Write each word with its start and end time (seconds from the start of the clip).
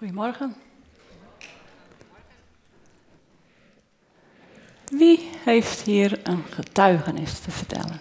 Goedemorgen. 0.00 0.54
Wie 4.84 5.18
heeft 5.20 5.80
hier 5.80 6.28
een 6.28 6.42
getuigenis 6.42 7.40
te 7.40 7.50
vertellen? 7.50 8.00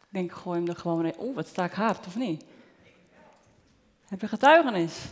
Ik 0.00 0.08
denk, 0.08 0.32
gooi 0.32 0.58
hem 0.58 0.68
er 0.68 0.76
gewoon 0.76 1.06
in. 1.06 1.14
Oeh, 1.18 1.34
wat 1.34 1.46
sta 1.46 1.64
ik 1.64 1.72
hard, 1.72 2.06
of 2.06 2.16
niet? 2.16 2.44
Heb 4.08 4.20
je 4.20 4.28
getuigenis? 4.28 5.04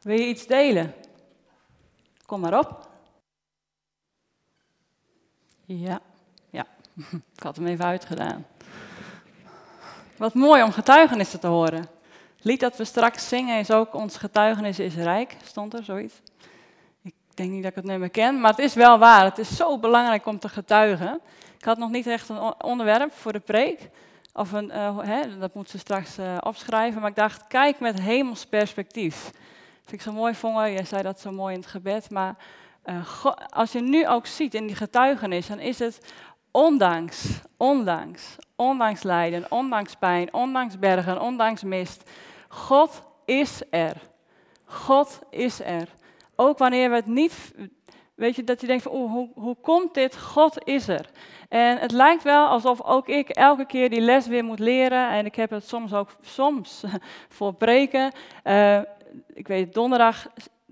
Wil 0.00 0.18
je 0.18 0.26
iets 0.26 0.46
delen? 0.46 0.94
Kom 2.26 2.40
maar 2.40 2.58
op. 2.58 2.90
Ja. 5.64 6.11
Ik 7.36 7.42
had 7.42 7.56
hem 7.56 7.66
even 7.66 7.84
uitgedaan. 7.84 8.46
Wat 10.16 10.34
mooi 10.34 10.62
om 10.62 10.72
getuigenissen 10.72 11.40
te 11.40 11.46
horen. 11.46 11.80
Het 12.36 12.44
lied 12.44 12.60
dat 12.60 12.76
we 12.76 12.84
straks 12.84 13.28
zingen 13.28 13.58
is 13.58 13.70
ook 13.70 13.94
Ons 13.94 14.16
getuigenis 14.16 14.78
is 14.78 14.94
rijk, 14.94 15.36
stond 15.44 15.74
er 15.74 15.84
zoiets. 15.84 16.14
Ik 17.02 17.14
denk 17.34 17.50
niet 17.50 17.62
dat 17.62 17.70
ik 17.70 17.76
het 17.76 17.86
nummer 17.86 18.10
ken, 18.10 18.40
maar 18.40 18.50
het 18.50 18.58
is 18.58 18.74
wel 18.74 18.98
waar. 18.98 19.24
Het 19.24 19.38
is 19.38 19.56
zo 19.56 19.78
belangrijk 19.78 20.26
om 20.26 20.38
te 20.38 20.48
getuigen. 20.48 21.20
Ik 21.58 21.64
had 21.64 21.78
nog 21.78 21.90
niet 21.90 22.06
echt 22.06 22.28
een 22.28 22.62
onderwerp 22.62 23.12
voor 23.12 23.32
de 23.32 23.40
preek. 23.40 23.90
Of 24.32 24.52
een, 24.52 24.70
uh, 24.74 24.98
hè, 24.98 25.38
dat 25.38 25.54
moet 25.54 25.70
ze 25.70 25.78
straks 25.78 26.18
uh, 26.18 26.36
opschrijven. 26.40 27.00
Maar 27.00 27.10
ik 27.10 27.16
dacht, 27.16 27.46
kijk 27.46 27.80
met 27.80 28.00
hemels 28.00 28.46
perspectief. 28.46 29.30
Vind 29.80 29.92
ik 29.92 30.00
zo 30.00 30.12
mooi, 30.12 30.34
Vongen. 30.34 30.72
Jij 30.72 30.84
zei 30.84 31.02
dat 31.02 31.20
zo 31.20 31.32
mooi 31.32 31.54
in 31.54 31.60
het 31.60 31.68
gebed. 31.68 32.10
Maar 32.10 32.36
uh, 32.84 33.26
als 33.48 33.72
je 33.72 33.80
nu 33.80 34.08
ook 34.08 34.26
ziet 34.26 34.54
in 34.54 34.66
die 34.66 34.76
getuigenis, 34.76 35.46
dan 35.46 35.58
is 35.58 35.78
het 35.78 36.12
ondanks, 36.52 37.40
ondanks, 37.56 38.36
ondanks 38.56 39.02
lijden, 39.02 39.46
ondanks 39.48 39.94
pijn, 39.94 40.34
ondanks 40.34 40.78
bergen, 40.78 41.20
ondanks 41.20 41.62
mist. 41.62 42.10
God 42.48 43.02
is 43.24 43.62
er. 43.70 43.96
God 44.64 45.20
is 45.30 45.60
er. 45.60 45.88
Ook 46.36 46.58
wanneer 46.58 46.88
we 46.90 46.96
het 46.96 47.06
niet, 47.06 47.54
weet 48.14 48.36
je, 48.36 48.44
dat 48.44 48.60
je 48.60 48.66
denkt 48.66 48.82
van, 48.82 48.92
oh, 48.92 49.10
hoe, 49.10 49.30
hoe 49.34 49.56
komt 49.60 49.94
dit? 49.94 50.18
God 50.18 50.64
is 50.64 50.88
er. 50.88 51.10
En 51.48 51.78
het 51.78 51.92
lijkt 51.92 52.22
wel 52.22 52.46
alsof 52.46 52.82
ook 52.82 53.08
ik 53.08 53.28
elke 53.28 53.66
keer 53.66 53.90
die 53.90 54.00
les 54.00 54.26
weer 54.26 54.44
moet 54.44 54.58
leren. 54.58 55.10
En 55.10 55.26
ik 55.26 55.34
heb 55.34 55.50
het 55.50 55.68
soms 55.68 55.92
ook 55.92 56.16
soms 56.38 56.84
voor 57.36 57.54
preken. 57.54 58.12
Uh, 58.44 58.80
ik 59.34 59.48
weet, 59.48 59.74
donderdag, 59.74 60.26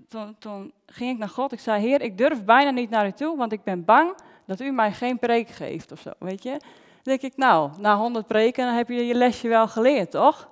toen, 0.09 0.35
toen 0.39 0.71
ging 0.85 1.11
ik 1.11 1.17
naar 1.17 1.29
God. 1.29 1.51
Ik 1.51 1.59
zei, 1.59 1.81
Heer, 1.81 2.01
ik 2.01 2.17
durf 2.17 2.43
bijna 2.43 2.69
niet 2.69 2.89
naar 2.89 3.07
u 3.07 3.11
toe, 3.11 3.37
want 3.37 3.51
ik 3.51 3.63
ben 3.63 3.85
bang 3.85 4.13
dat 4.57 4.67
u 4.67 4.71
mij 4.71 4.91
geen 4.91 5.19
preek 5.19 5.47
geeft 5.47 5.91
of 5.91 5.99
zo, 5.99 6.11
weet 6.19 6.43
je. 6.43 6.49
Dan 6.49 6.59
denk 7.03 7.21
ik, 7.21 7.37
nou, 7.37 7.71
na 7.77 7.97
honderd 7.97 8.27
preken 8.27 8.75
heb 8.75 8.87
je 8.87 9.05
je 9.05 9.13
lesje 9.13 9.47
wel 9.47 9.67
geleerd, 9.67 10.11
toch? 10.11 10.50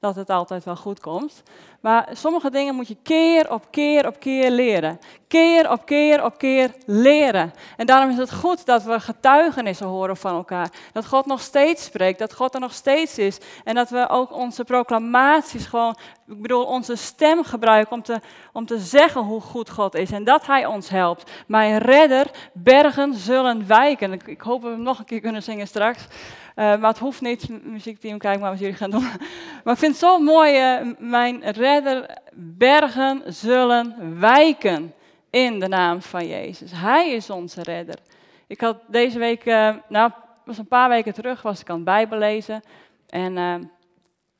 Dat 0.00 0.16
het 0.16 0.30
altijd 0.30 0.64
wel 0.64 0.76
goed 0.76 1.00
komt. 1.00 1.42
Maar 1.80 2.08
sommige 2.12 2.50
dingen 2.50 2.74
moet 2.74 2.88
je 2.88 2.96
keer 3.02 3.52
op 3.52 3.66
keer 3.70 4.06
op 4.06 4.20
keer 4.20 4.50
leren. 4.50 5.00
Keer 5.28 5.70
op 5.70 5.86
keer 5.86 6.24
op 6.24 6.38
keer 6.38 6.74
leren. 6.86 7.52
En 7.76 7.86
daarom 7.86 8.10
is 8.10 8.16
het 8.16 8.32
goed 8.32 8.66
dat 8.66 8.82
we 8.82 9.00
getuigenissen 9.00 9.86
horen 9.86 10.16
van 10.16 10.34
elkaar. 10.34 10.70
Dat 10.92 11.06
God 11.06 11.26
nog 11.26 11.40
steeds 11.40 11.84
spreekt, 11.84 12.18
dat 12.18 12.34
God 12.34 12.54
er 12.54 12.60
nog 12.60 12.72
steeds 12.72 13.18
is. 13.18 13.38
En 13.64 13.74
dat 13.74 13.90
we 13.90 14.08
ook 14.08 14.32
onze 14.32 14.64
proclamaties 14.64 15.66
gewoon, 15.66 15.96
ik 16.26 16.42
bedoel, 16.42 16.64
onze 16.64 16.96
stem 16.96 17.44
gebruiken 17.44 17.92
om 17.92 18.02
te, 18.02 18.20
om 18.52 18.66
te 18.66 18.78
zeggen 18.78 19.22
hoe 19.22 19.40
goed 19.40 19.70
God 19.70 19.94
is. 19.94 20.10
En 20.10 20.24
dat 20.24 20.46
Hij 20.46 20.66
ons 20.66 20.88
helpt. 20.88 21.30
Mijn 21.46 21.78
redder, 21.78 22.26
bergen 22.52 23.14
zullen 23.14 23.66
wijken. 23.66 24.12
Ik, 24.12 24.26
ik 24.26 24.40
hoop 24.40 24.62
dat 24.62 24.70
we 24.70 24.76
hem 24.76 24.84
nog 24.84 24.98
een 24.98 25.04
keer 25.04 25.20
kunnen 25.20 25.42
zingen 25.42 25.66
straks. 25.66 26.06
Uh, 26.56 26.64
maar 26.64 26.90
het 26.90 26.98
hoeft 26.98 27.20
niet, 27.20 27.64
muziekteam, 27.64 28.18
kijk 28.18 28.40
maar 28.40 28.50
wat 28.50 28.58
jullie 28.58 28.74
gaan 28.74 28.90
doen. 28.90 29.08
maar 29.64 29.72
ik 29.72 29.78
vind 29.78 29.92
het 29.92 30.00
zo 30.00 30.18
mooi, 30.18 30.78
uh, 30.80 30.92
mijn 30.98 31.50
redder, 31.50 32.18
bergen 32.34 33.22
zullen 33.26 34.18
wijken 34.20 34.94
in 35.30 35.60
de 35.60 35.68
naam 35.68 36.02
van 36.02 36.26
Jezus. 36.26 36.70
Hij 36.74 37.10
is 37.10 37.30
onze 37.30 37.62
redder. 37.62 37.98
Ik 38.46 38.60
had 38.60 38.76
deze 38.86 39.18
week, 39.18 39.44
uh, 39.44 39.74
nou, 39.88 40.10
was 40.44 40.58
een 40.58 40.68
paar 40.68 40.88
weken 40.88 41.14
terug, 41.14 41.42
was 41.42 41.60
ik 41.60 41.70
aan 41.70 41.76
het 41.76 41.84
Bijbel 41.84 42.18
lezen. 42.18 42.62
En 43.08 43.36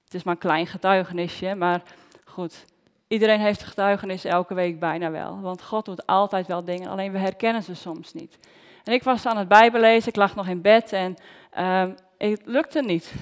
het 0.05 0.15
is 0.15 0.23
maar 0.23 0.35
een 0.35 0.41
klein 0.41 0.67
getuigenisje, 0.67 1.55
maar 1.55 1.83
goed. 2.25 2.65
Iedereen 3.09 3.41
heeft 3.41 3.63
getuigenis 3.63 4.25
elke 4.25 4.55
week 4.55 4.81
bijna 4.81 5.11
wel. 5.11 5.41
Want 5.41 5.63
God 5.63 5.85
doet 5.85 6.07
altijd 6.07 6.47
wel 6.47 6.65
dingen, 6.65 6.89
alleen 6.89 7.13
we 7.13 7.19
herkennen 7.19 7.63
ze 7.63 7.75
soms 7.75 8.13
niet. 8.13 8.39
En 8.85 8.93
ik 8.93 9.03
was 9.03 9.27
aan 9.27 9.37
het 9.37 9.49
Bijbel 9.49 9.81
lezen, 9.81 10.09
ik 10.09 10.17
lag 10.17 10.35
nog 10.35 10.49
in 10.49 10.61
bed 10.61 10.93
en 10.93 11.17
uh, 11.59 11.87
het 12.19 12.41
lukte 12.45 12.83
niet. 12.83 13.13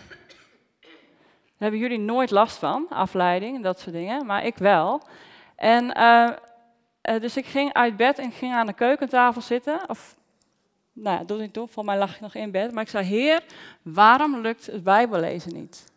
Daar 1.58 1.70
hebben 1.70 1.88
jullie 1.88 2.04
nooit 2.04 2.30
last 2.30 2.56
van, 2.56 2.86
afleiding, 2.88 3.62
dat 3.62 3.80
soort 3.80 3.94
dingen, 3.94 4.26
maar 4.26 4.44
ik 4.44 4.56
wel. 4.56 5.02
En 5.56 5.98
uh, 5.98 6.30
dus 7.02 7.36
ik 7.36 7.46
ging 7.46 7.72
uit 7.72 7.96
bed 7.96 8.18
en 8.18 8.32
ging 8.32 8.54
aan 8.54 8.66
de 8.66 8.72
keukentafel 8.72 9.40
zitten. 9.40 9.80
Of, 9.86 10.16
nou 10.92 11.18
ja, 11.18 11.24
doe 11.24 11.38
niet 11.38 11.52
toe, 11.52 11.68
voor 11.68 11.84
mij 11.84 11.98
lag 11.98 12.14
ik 12.14 12.20
nog 12.20 12.34
in 12.34 12.50
bed. 12.50 12.72
Maar 12.72 12.82
ik 12.82 12.88
zei, 12.88 13.04
Heer, 13.04 13.42
waarom 13.82 14.40
lukt 14.40 14.66
het 14.66 14.84
Bijbellezen 14.84 15.54
niet? 15.54 15.92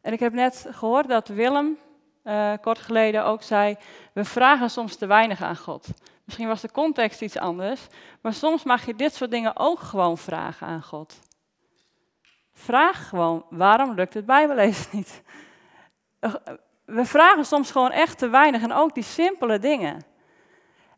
En 0.00 0.12
ik 0.12 0.20
heb 0.20 0.32
net 0.32 0.66
gehoord 0.70 1.08
dat 1.08 1.28
Willem 1.28 1.78
uh, 2.24 2.52
kort 2.60 2.78
geleden 2.78 3.24
ook 3.24 3.42
zei, 3.42 3.76
we 4.12 4.24
vragen 4.24 4.70
soms 4.70 4.96
te 4.96 5.06
weinig 5.06 5.42
aan 5.42 5.56
God. 5.56 5.88
Misschien 6.28 6.48
was 6.48 6.60
de 6.60 6.70
context 6.70 7.22
iets 7.22 7.38
anders, 7.38 7.86
maar 8.20 8.32
soms 8.32 8.64
mag 8.64 8.86
je 8.86 8.94
dit 8.94 9.14
soort 9.14 9.30
dingen 9.30 9.56
ook 9.56 9.80
gewoon 9.80 10.18
vragen 10.18 10.66
aan 10.66 10.82
God. 10.82 11.18
Vraag 12.54 13.08
gewoon, 13.08 13.44
waarom 13.50 13.94
lukt 13.94 14.14
het 14.14 14.26
Bijbellezen 14.26 14.88
niet? 14.96 15.22
We 16.84 17.04
vragen 17.04 17.44
soms 17.44 17.70
gewoon 17.70 17.90
echt 17.90 18.18
te 18.18 18.28
weinig 18.28 18.62
en 18.62 18.72
ook 18.72 18.94
die 18.94 19.02
simpele 19.02 19.58
dingen. 19.58 20.04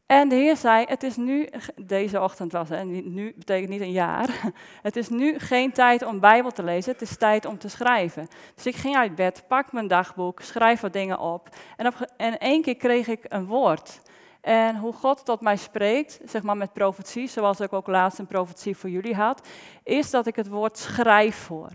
En 0.06 0.28
de 0.28 0.34
Heer 0.34 0.56
zei, 0.56 0.84
het 0.88 1.02
is 1.02 1.16
nu, 1.16 1.48
deze 1.76 2.20
ochtend 2.20 2.52
was 2.52 2.69
het, 2.69 2.78
en 2.78 3.12
nu 3.14 3.32
betekent 3.36 3.70
niet 3.70 3.80
een 3.80 3.92
jaar, 3.92 4.52
het 4.82 4.96
is 4.96 5.08
nu 5.08 5.38
geen 5.38 5.72
tijd 5.72 6.04
om 6.04 6.20
Bijbel 6.20 6.50
te 6.50 6.62
lezen, 6.62 6.92
het 6.92 7.02
is 7.02 7.16
tijd 7.16 7.44
om 7.44 7.58
te 7.58 7.69
schrijven. 7.69 8.28
Dus 8.54 8.66
ik 8.66 8.76
ging 8.76 8.96
uit 8.96 9.14
bed, 9.14 9.44
pak 9.48 9.72
mijn 9.72 9.88
dagboek, 9.88 10.40
schrijf 10.40 10.80
wat 10.80 10.92
dingen 10.92 11.19
op 11.19 11.48
en, 11.76 11.86
op, 11.86 11.94
en 12.16 12.38
één 12.38 12.62
keer 12.62 12.76
kreeg 12.76 13.08
ik 13.08 13.24
een 13.28 13.46
woord. 13.46 14.00
En 14.40 14.76
hoe 14.76 14.92
God 14.92 15.24
tot 15.24 15.40
mij 15.40 15.56
spreekt, 15.56 16.20
zeg 16.24 16.42
maar 16.42 16.56
met 16.56 16.72
profetie, 16.72 17.28
zoals 17.28 17.60
ik 17.60 17.72
ook 17.72 17.86
laatst 17.86 18.18
een 18.18 18.26
profetie 18.26 18.76
voor 18.76 18.90
jullie 18.90 19.14
had, 19.14 19.48
is 19.84 20.10
dat 20.10 20.26
ik 20.26 20.36
het 20.36 20.48
woord 20.48 20.78
schrijf 20.78 21.36
voor. 21.36 21.70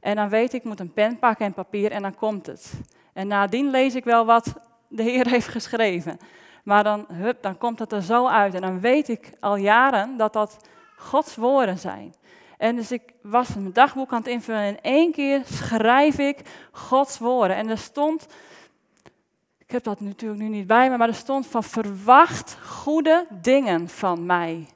En 0.00 0.16
dan 0.16 0.28
weet 0.28 0.52
ik, 0.52 0.60
ik 0.60 0.68
moet 0.68 0.80
een 0.80 0.92
pen 0.92 1.18
pakken 1.18 1.46
en 1.46 1.52
papier 1.52 1.90
en 1.90 2.02
dan 2.02 2.14
komt 2.14 2.46
het. 2.46 2.72
En 3.12 3.26
nadien 3.26 3.70
lees 3.70 3.94
ik 3.94 4.04
wel 4.04 4.24
wat 4.24 4.54
de 4.88 5.02
Heer 5.02 5.28
heeft 5.34 5.48
geschreven. 5.48 6.18
Maar 6.64 6.84
dan, 6.84 7.06
hup, 7.12 7.42
dan 7.42 7.58
komt 7.58 7.78
het 7.78 7.92
er 7.92 8.02
zo 8.02 8.26
uit. 8.26 8.54
En 8.54 8.60
dan 8.60 8.80
weet 8.80 9.08
ik 9.08 9.30
al 9.40 9.56
jaren 9.56 10.16
dat 10.16 10.32
dat 10.32 10.56
Gods 10.96 11.36
woorden 11.36 11.78
zijn. 11.78 12.14
En 12.58 12.76
dus 12.76 12.92
ik 12.92 13.02
was 13.22 13.54
mijn 13.54 13.72
dagboek 13.72 14.12
aan 14.12 14.18
het 14.18 14.26
invullen 14.26 14.60
en 14.60 14.68
in 14.68 14.82
één 14.82 15.12
keer 15.12 15.42
schrijf 15.44 16.18
ik 16.18 16.38
Gods 16.72 17.18
woorden. 17.18 17.56
En 17.56 17.68
er 17.70 17.78
stond 17.78 18.26
ik 19.66 19.70
heb 19.72 19.82
dat 19.82 20.00
natuurlijk 20.00 20.40
nu 20.40 20.48
niet 20.48 20.66
bij 20.66 20.90
me, 20.90 20.96
maar 20.96 21.08
er 21.08 21.14
stond 21.14 21.46
van 21.46 21.64
verwacht 21.64 22.56
goede 22.62 23.26
dingen 23.40 23.88
van 23.88 24.26
mij. 24.26 24.66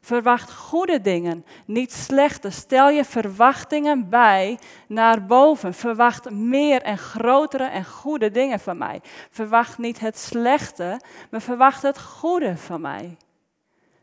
Verwacht 0.00 0.52
goede 0.52 1.00
dingen, 1.00 1.44
niet 1.64 1.92
slechte. 1.92 2.50
Stel 2.50 2.90
je 2.90 3.04
verwachtingen 3.04 4.08
bij 4.08 4.58
naar 4.88 5.26
boven. 5.26 5.74
Verwacht 5.74 6.30
meer 6.30 6.82
en 6.82 6.98
grotere 6.98 7.64
en 7.64 7.84
goede 7.84 8.30
dingen 8.30 8.60
van 8.60 8.78
mij. 8.78 9.00
Verwacht 9.30 9.78
niet 9.78 10.00
het 10.00 10.18
slechte, 10.18 11.00
maar 11.30 11.40
verwacht 11.40 11.82
het 11.82 12.00
goede 12.00 12.56
van 12.56 12.80
mij. 12.80 13.16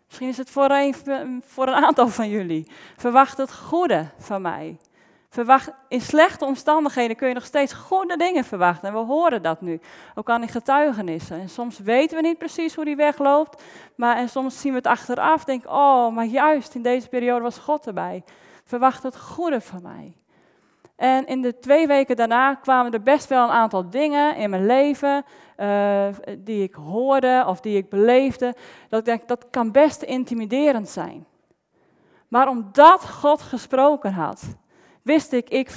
Misschien 0.05 0.27
is 0.27 0.37
het 0.37 0.49
voor 0.49 0.69
een, 0.69 1.43
voor 1.45 1.67
een 1.67 1.83
aantal 1.85 2.07
van 2.07 2.29
jullie. 2.29 2.67
Verwacht 2.97 3.37
het 3.37 3.53
goede 3.53 4.07
van 4.17 4.41
mij. 4.41 4.77
Verwacht, 5.29 5.71
in 5.87 6.01
slechte 6.01 6.45
omstandigheden 6.45 7.15
kun 7.15 7.27
je 7.27 7.33
nog 7.33 7.45
steeds 7.45 7.73
goede 7.73 8.17
dingen 8.17 8.43
verwachten. 8.43 8.87
En 8.87 8.93
we 8.93 8.99
horen 8.99 9.41
dat 9.41 9.61
nu, 9.61 9.79
ook 10.15 10.29
aan 10.29 10.41
die 10.41 10.49
getuigenissen. 10.49 11.39
En 11.39 11.49
soms 11.49 11.79
weten 11.79 12.17
we 12.17 12.27
niet 12.27 12.37
precies 12.37 12.75
hoe 12.75 12.85
die 12.85 12.95
weg 12.95 13.17
loopt. 13.17 13.63
Maar 13.95 14.17
en 14.17 14.29
soms 14.29 14.61
zien 14.61 14.71
we 14.71 14.77
het 14.77 14.87
achteraf. 14.87 15.43
Denk, 15.43 15.65
oh, 15.65 16.15
maar 16.15 16.25
juist 16.25 16.75
in 16.75 16.81
deze 16.81 17.09
periode 17.09 17.41
was 17.41 17.57
God 17.57 17.87
erbij. 17.87 18.23
Verwacht 18.63 19.03
het 19.03 19.19
goede 19.19 19.61
van 19.61 19.81
mij. 19.81 20.15
En 20.95 21.25
in 21.25 21.41
de 21.41 21.59
twee 21.59 21.87
weken 21.87 22.15
daarna 22.15 22.55
kwamen 22.55 22.91
er 22.91 23.03
best 23.03 23.27
wel 23.27 23.43
een 23.43 23.53
aantal 23.53 23.89
dingen 23.89 24.35
in 24.35 24.49
mijn 24.49 24.65
leven 24.65 25.25
uh, 25.57 26.07
die 26.37 26.63
ik 26.63 26.73
hoorde 26.73 27.43
of 27.47 27.59
die 27.59 27.77
ik 27.77 27.89
beleefde. 27.89 28.55
Dat 28.89 28.99
ik 28.99 29.05
denk, 29.05 29.27
dat 29.27 29.49
kan 29.49 29.71
best 29.71 30.01
intimiderend 30.01 30.89
zijn. 30.89 31.25
Maar 32.27 32.47
omdat 32.47 33.09
God 33.09 33.41
gesproken 33.41 34.13
had, 34.13 34.43
wist 35.07 35.31
ik, 35.31 35.49
ik, 35.49 35.69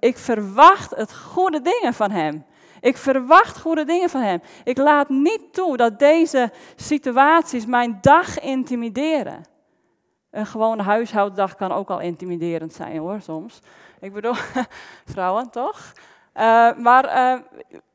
ik 0.00 0.18
verwacht 0.18 0.90
het 0.96 1.14
goede 1.14 1.60
dingen 1.60 1.94
van 1.94 2.10
Hem. 2.10 2.44
Ik 2.80 2.96
verwacht 2.96 3.58
goede 3.60 3.84
dingen 3.84 4.10
van 4.10 4.20
Hem. 4.20 4.40
Ik 4.64 4.78
laat 4.78 5.08
niet 5.08 5.52
toe 5.52 5.76
dat 5.76 5.98
deze 5.98 6.52
situaties 6.76 7.66
mijn 7.66 7.98
dag 8.00 8.40
intimideren. 8.40 9.44
Een 10.30 10.46
gewone 10.46 10.82
huishouddag 10.82 11.54
kan 11.54 11.72
ook 11.72 11.90
al 11.90 12.00
intimiderend 12.00 12.72
zijn 12.72 12.98
hoor, 12.98 13.20
soms. 13.20 13.60
Ik 14.00 14.12
bedoel, 14.12 14.34
vrouwen 15.14 15.50
toch? 15.50 15.92
Uh, 16.34 16.76
maar 16.76 17.04
uh, 17.04 17.40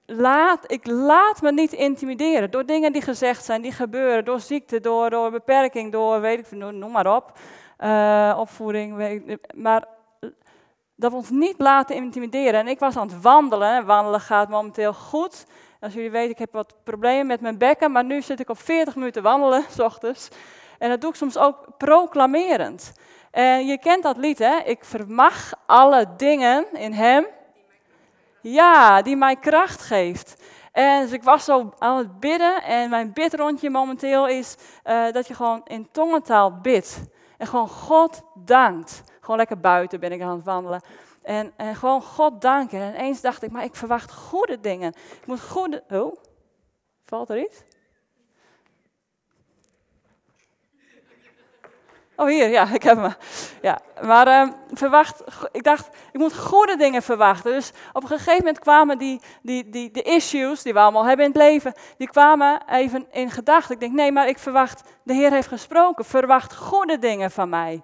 laat, 0.06 0.72
ik 0.72 0.88
laat 0.88 1.42
me 1.42 1.52
niet 1.52 1.74
intimideren 1.74 2.52
door 2.52 2.66
dingen 2.66 2.94
die 2.94 3.02
gezegd 3.02 3.46
zijn, 3.46 3.62
die 3.62 3.72
gebeuren, 3.72 4.26
door 4.26 4.40
ziekte, 4.40 4.80
door, 4.80 5.10
door 5.10 5.32
beperking, 5.32 5.92
door, 5.92 6.22
weet 6.22 6.40
ik, 6.40 6.52
noem 6.52 6.92
maar 6.92 7.16
op, 7.16 7.38
uh, 7.80 8.36
opvoeding. 8.40 8.96
Weet 8.96 9.38
maar 9.56 9.88
dat 11.02 11.12
we 11.12 11.18
ons 11.18 11.30
niet 11.30 11.56
laten 11.58 11.96
intimideren. 11.96 12.60
En 12.60 12.68
ik 12.68 12.80
was 12.80 12.98
aan 12.98 13.08
het 13.08 13.22
wandelen, 13.22 13.86
wandelen 13.86 14.20
gaat 14.20 14.50
momenteel 14.50 14.94
goed. 14.94 15.46
Als 15.80 15.94
jullie 15.94 16.12
weten, 16.12 16.32
ik 16.32 16.38
heb 16.38 16.52
wat 16.52 16.76
problemen 16.84 17.28
met 17.28 17.42
mijn 17.42 17.58
bekken, 17.58 17.92
maar 17.92 18.04
nu 18.04 18.22
zit 18.22 18.40
ik 18.40 18.50
op 18.50 18.60
40 18.60 18.96
minuten 18.96 19.24
wandelen, 19.24 19.64
s 19.70 19.80
ochtends. 19.80 20.30
En 20.80 20.90
dat 20.90 21.02
doe 21.02 21.10
ik 21.10 21.16
soms 21.16 21.38
ook 21.38 21.68
proclamerend. 21.78 22.94
En 23.32 23.66
je 23.66 23.80
kent 23.80 24.04
dat 24.04 24.18
lied, 24.18 24.40
hè? 24.40 24.58
Ik 24.58 24.86
vermag 24.86 25.54
alle 25.66 26.06
dingen 26.18 26.66
in 26.74 26.94
Hem. 26.94 27.26
Ja, 28.42 29.02
die 29.02 29.16
mij 29.16 29.36
kracht 29.36 29.82
geeft. 29.82 30.44
En 30.72 31.02
dus 31.02 31.12
ik 31.12 31.24
was 31.24 31.46
zo 31.46 31.74
aan 31.78 31.98
het 31.98 32.20
bidden 32.20 32.64
en 32.64 32.90
mijn 32.90 33.14
bidrondje 33.14 33.70
momenteel 33.70 34.28
is 34.28 34.56
uh, 34.86 35.12
dat 35.12 35.28
je 35.28 35.34
gewoon 35.34 35.62
in 35.66 35.88
tongentaal 35.92 36.60
bidt. 36.62 37.02
En 37.42 37.48
gewoon 37.48 37.70
God 37.70 38.22
dankt. 38.36 39.04
Gewoon 39.20 39.38
lekker 39.38 39.60
buiten 39.60 40.00
ben 40.00 40.12
ik 40.12 40.22
aan 40.22 40.36
het 40.36 40.46
wandelen. 40.46 40.82
En, 41.22 41.54
en 41.58 41.76
gewoon 41.76 42.02
God 42.02 42.42
danken. 42.42 42.80
En 42.80 42.94
eens 42.94 43.22
dacht 43.22 43.44
ik, 43.44 43.52
maar 43.52 43.64
ik 43.64 43.76
verwacht 43.76 44.12
goede 44.12 44.60
dingen. 44.60 44.94
Ik 45.22 45.26
moet 45.26 45.42
goede... 45.42 45.84
Oh, 45.90 46.16
valt 47.06 47.30
er 47.30 47.40
iets? 47.40 47.64
Oh, 52.16 52.28
hier, 52.28 52.50
ja, 52.50 52.74
ik 52.74 52.84
heb 52.84 52.98
hem. 52.98 53.14
Ja, 53.62 53.80
maar 54.02 54.28
uh, 54.28 54.54
verwacht, 54.74 55.24
ik 55.52 55.64
dacht, 55.64 55.90
ik 56.12 56.20
moet 56.20 56.38
goede 56.38 56.76
dingen 56.76 57.02
verwachten. 57.02 57.52
Dus 57.52 57.72
op 57.94 58.02
een 58.02 58.08
gegeven 58.08 58.38
moment 58.38 58.60
kwamen 58.60 58.98
die, 58.98 59.22
die, 59.42 59.70
die 59.70 59.92
de 59.92 60.02
issues 60.02 60.62
die 60.62 60.74
we 60.74 60.80
allemaal 60.80 61.06
hebben 61.06 61.26
in 61.26 61.32
het 61.32 61.42
leven, 61.42 61.74
die 61.98 62.10
kwamen 62.10 62.62
even 62.70 63.08
in 63.12 63.32
gedachten. 63.32 63.74
Ik 63.74 63.80
denk, 63.80 63.94
nee, 63.94 64.12
maar 64.12 64.28
ik 64.28 64.40
verwacht, 64.40 64.82
de 65.04 65.14
Heer 65.14 65.32
heeft 65.32 65.48
gesproken, 65.48 66.06
verwacht 66.06 66.56
goede 66.56 67.00
dingen 67.00 67.32
van 67.32 67.50
mij. 67.50 67.82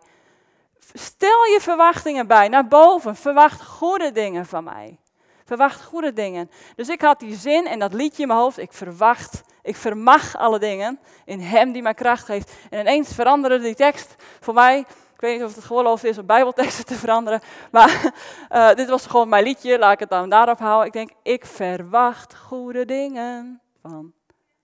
Stel 0.94 1.46
je 1.46 1.58
verwachtingen 1.62 2.28
bij, 2.28 2.48
naar 2.48 2.68
boven, 2.68 3.16
verwacht 3.16 3.64
goede 3.64 4.12
dingen 4.12 4.46
van 4.46 4.64
mij. 4.64 5.00
Verwacht 5.46 5.84
goede 5.84 6.14
dingen. 6.14 6.52
Dus 6.76 6.90
ik 6.90 7.02
had 7.02 7.20
die 7.20 7.36
zin 7.36 7.68
en 7.68 7.80
dat 7.80 7.94
liedje 7.94 8.22
in 8.22 8.28
mijn 8.28 8.40
hoofd, 8.40 8.58
ik 8.58 8.74
verwacht 8.74 9.44
ik 9.68 9.76
vermag 9.76 10.38
alle 10.38 10.60
dingen 10.60 11.00
in 11.26 11.40
Hem 11.40 11.72
die 11.72 11.82
mij 11.82 11.94
kracht 11.94 12.26
geeft. 12.26 12.52
En 12.70 12.80
ineens 12.80 13.14
veranderde 13.14 13.60
die 13.60 13.76
tekst 13.76 14.16
voor 14.40 14.54
mij. 14.54 14.86
Ik 15.18 15.24
weet 15.24 15.38
niet 15.38 15.44
of 15.44 15.56
het 15.56 15.64
geoorloofd 15.64 16.04
is 16.04 16.18
om 16.18 16.26
bijbelteksten 16.26 16.86
te 16.86 16.96
veranderen. 16.96 17.42
Maar 17.72 18.14
uh, 18.52 18.74
dit 18.80 18.90
was 18.90 19.06
gewoon 19.06 19.30
mijn 19.30 19.44
liedje. 19.44 19.80
Laat 19.80 19.94
ik 19.94 20.00
het 20.00 20.10
dan 20.10 20.30
daarop 20.30 20.60
houden. 20.60 20.88
Ik 20.88 20.94
denk, 20.94 21.10
ik 21.24 21.46
verwacht 21.46 22.36
goede 22.36 22.86
dingen 22.86 23.62
van 23.82 24.14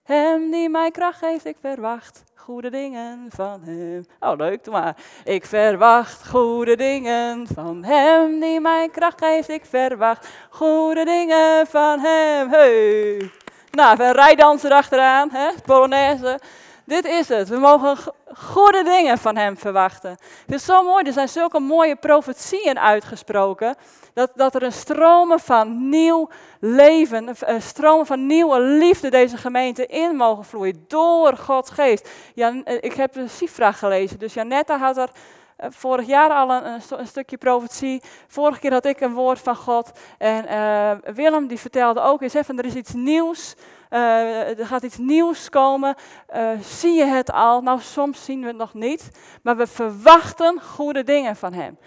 Hem 0.04 0.52
die 0.52 0.70
mij 0.70 0.92
kracht 0.92 1.20
geeft. 1.20 1.46
Ik 1.46 1.58
verwacht 1.62 2.24
goede 2.36 2.70
dingen 2.70 3.26
van 3.30 3.62
Hem. 3.64 4.06
Oh, 4.20 4.38
leuk, 4.38 4.64
doe 4.64 4.74
maar. 4.74 4.96
Ik 5.24 5.46
verwacht 5.46 6.30
goede 6.30 6.76
dingen 6.76 7.48
van 7.54 7.84
Hem 7.84 8.40
die 8.40 8.60
mij 8.60 8.90
kracht 8.90 9.22
geeft. 9.24 9.50
Ik 9.50 9.66
verwacht 9.66 10.28
goede 10.50 11.06
dingen 11.06 11.68
van 11.68 12.00
Hem. 12.00 12.50
Hey. 12.50 13.32
Nou, 13.72 14.04
een 14.04 14.12
rijdanser 14.12 14.72
achteraan, 14.72 15.30
hè, 15.32 15.48
Polonaise. 15.66 16.40
Dit 16.86 17.06
is 17.06 17.30
het. 17.30 17.50
We 17.50 17.58
mogen 17.58 17.98
goede 18.36 18.84
dingen 18.84 19.18
van 19.18 19.36
hem 19.36 19.58
verwachten. 19.58 20.10
Het 20.46 20.56
is 20.56 20.66
zo 20.66 20.84
mooi. 20.84 21.04
Er 21.06 21.14
zijn 21.14 21.30
zulke 21.30 21.60
mooie 21.60 21.96
profetieën 21.96 22.80
uitgesproken. 22.80 23.76
Dat, 24.14 24.32
dat 24.36 24.56
er 24.56 24.64
een 24.64 24.72
stromen 24.72 25.40
van 25.40 25.90
nieuw 25.90 26.30
leven, 26.60 27.36
een 27.40 27.62
stromen 27.62 28.06
van 28.06 28.26
nieuwe 28.26 28.60
liefde 28.60 29.10
deze 29.10 29.38
gemeente 29.38 29.86
in 29.86 30.16
mogen 30.16 30.46
vloeien. 30.46 30.86
Door 30.88 31.38
Gods 31.38 31.70
geest. 31.70 32.10
Ja, 32.34 32.54
ik 32.66 32.94
heb 32.94 33.14
de 33.14 33.28
Sifra 33.28 33.72
gelezen. 33.72 34.20
Dus 34.20 34.34
Janetta 34.34 34.78
had 34.78 34.98
er 34.98 35.10
eh, 35.58 35.68
vorig 35.72 36.08
jaar 36.08 36.30
al 36.30 36.50
een, 36.50 36.82
een, 36.90 37.08
stukje 37.08 37.38
profetie. 37.38 38.02
Vorige 38.28 38.60
keer 38.60 38.72
had 38.72 38.86
ik 38.86 39.02
een 39.02 39.14
woord 39.14 39.40
van 39.40 39.56
God. 39.56 39.92
En 40.18 40.46
uh, 40.46 41.14
Willem 41.16 41.48
die 41.48 41.60
vertelde 41.60 42.02
ook 42.02 42.22
eens 42.22 42.34
even, 42.34 42.58
er 42.58 42.66
is 42.66 42.76
iets 42.76 42.94
nieuws. 42.94 43.56
Uh, 43.94 44.60
er 44.60 44.68
gaat 44.68 44.84
iets 44.84 44.98
nieuws 44.98 45.50
komen. 45.50 45.96
Uh, 46.36 46.50
zie 46.62 46.94
je 46.94 47.06
het 47.06 47.32
al? 47.32 47.62
Nou, 47.62 47.80
soms 47.82 48.26
zien 48.26 48.42
we 48.42 48.48
het 48.48 48.58
nog 48.58 48.74
niet. 48.74 49.10
Maar 49.44 49.58
we 49.58 49.68
verwachten 49.68 50.62
goede 50.62 51.04
dingen 51.04 51.36
van 51.36 51.54
hem. 51.54 51.78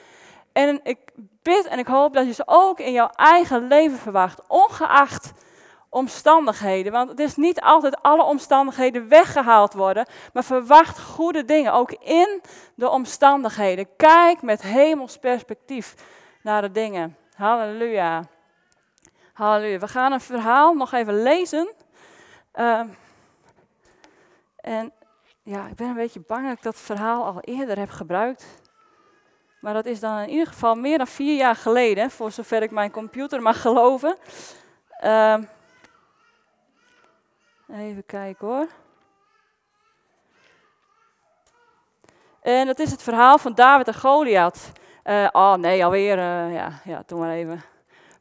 En 0.53 0.81
ik 0.82 0.99
bid 1.43 1.67
en 1.67 1.79
ik 1.79 1.87
hoop 1.87 2.14
dat 2.14 2.26
je 2.26 2.32
ze 2.32 2.43
ook 2.47 2.79
in 2.79 2.93
jouw 2.93 3.11
eigen 3.14 3.69
leven 3.69 3.99
verwacht. 3.99 4.41
Ongeacht 4.49 5.32
omstandigheden. 5.88 6.93
Want 6.93 7.11
het 7.11 7.20
is 7.20 7.37
niet 7.37 7.61
altijd 7.61 8.03
alle 8.03 8.23
omstandigheden 8.23 9.08
weggehaald 9.08 9.73
worden, 9.73 10.06
maar 10.32 10.44
verwacht 10.44 11.00
goede 11.00 11.44
dingen, 11.44 11.73
ook 11.73 11.93
in 11.93 12.43
de 12.75 12.88
omstandigheden. 12.88 13.88
Kijk 13.97 14.43
met 14.43 14.62
hemels 14.62 15.19
perspectief 15.19 15.94
naar 16.43 16.62
de 16.62 16.73
dingen. 16.73 17.17
Halleluja. 17.35 18.23
Halleluja. 19.32 19.79
We 19.79 19.88
gaan 19.88 20.12
een 20.12 20.20
verhaal 20.20 20.75
nog 20.75 20.93
even 20.93 21.23
lezen. 21.23 21.75
Uh, 22.56 22.81
en 24.56 24.93
ja, 25.43 25.67
ik 25.67 25.75
ben 25.75 25.88
een 25.88 25.94
beetje 25.94 26.20
bang 26.20 26.49
dat 26.49 26.56
ik 26.56 26.62
dat 26.62 26.76
verhaal 26.76 27.25
al 27.25 27.41
eerder 27.41 27.79
heb 27.79 27.91
gebruikt. 27.91 28.47
Maar 29.61 29.75
dat 29.75 29.87
is 29.87 30.00
dan 30.00 30.19
in 30.19 30.29
ieder 30.29 30.47
geval 30.47 30.75
meer 30.75 30.99
dan 30.99 31.06
vier 31.06 31.37
jaar 31.37 31.56
geleden, 31.56 32.11
voor 32.11 32.31
zover 32.31 32.62
ik 32.62 32.70
mijn 32.70 32.91
computer 32.91 33.43
mag 33.43 33.61
geloven. 33.61 34.17
Uh, 35.05 35.37
Even 37.73 38.06
kijken 38.06 38.47
hoor. 38.47 38.67
En 42.43 42.67
dat 42.67 42.79
is 42.79 42.91
het 42.91 43.03
verhaal 43.03 43.38
van 43.38 43.55
David 43.55 43.88
en 43.88 43.94
Goliath. 43.94 44.73
Uh, 45.05 45.29
oh 45.32 45.55
nee, 45.55 45.85
alweer. 45.85 46.19
Uh, 46.19 46.55
ja, 46.55 46.81
ja, 46.85 47.03
doe 47.06 47.19
maar 47.19 47.31
even. 47.31 47.62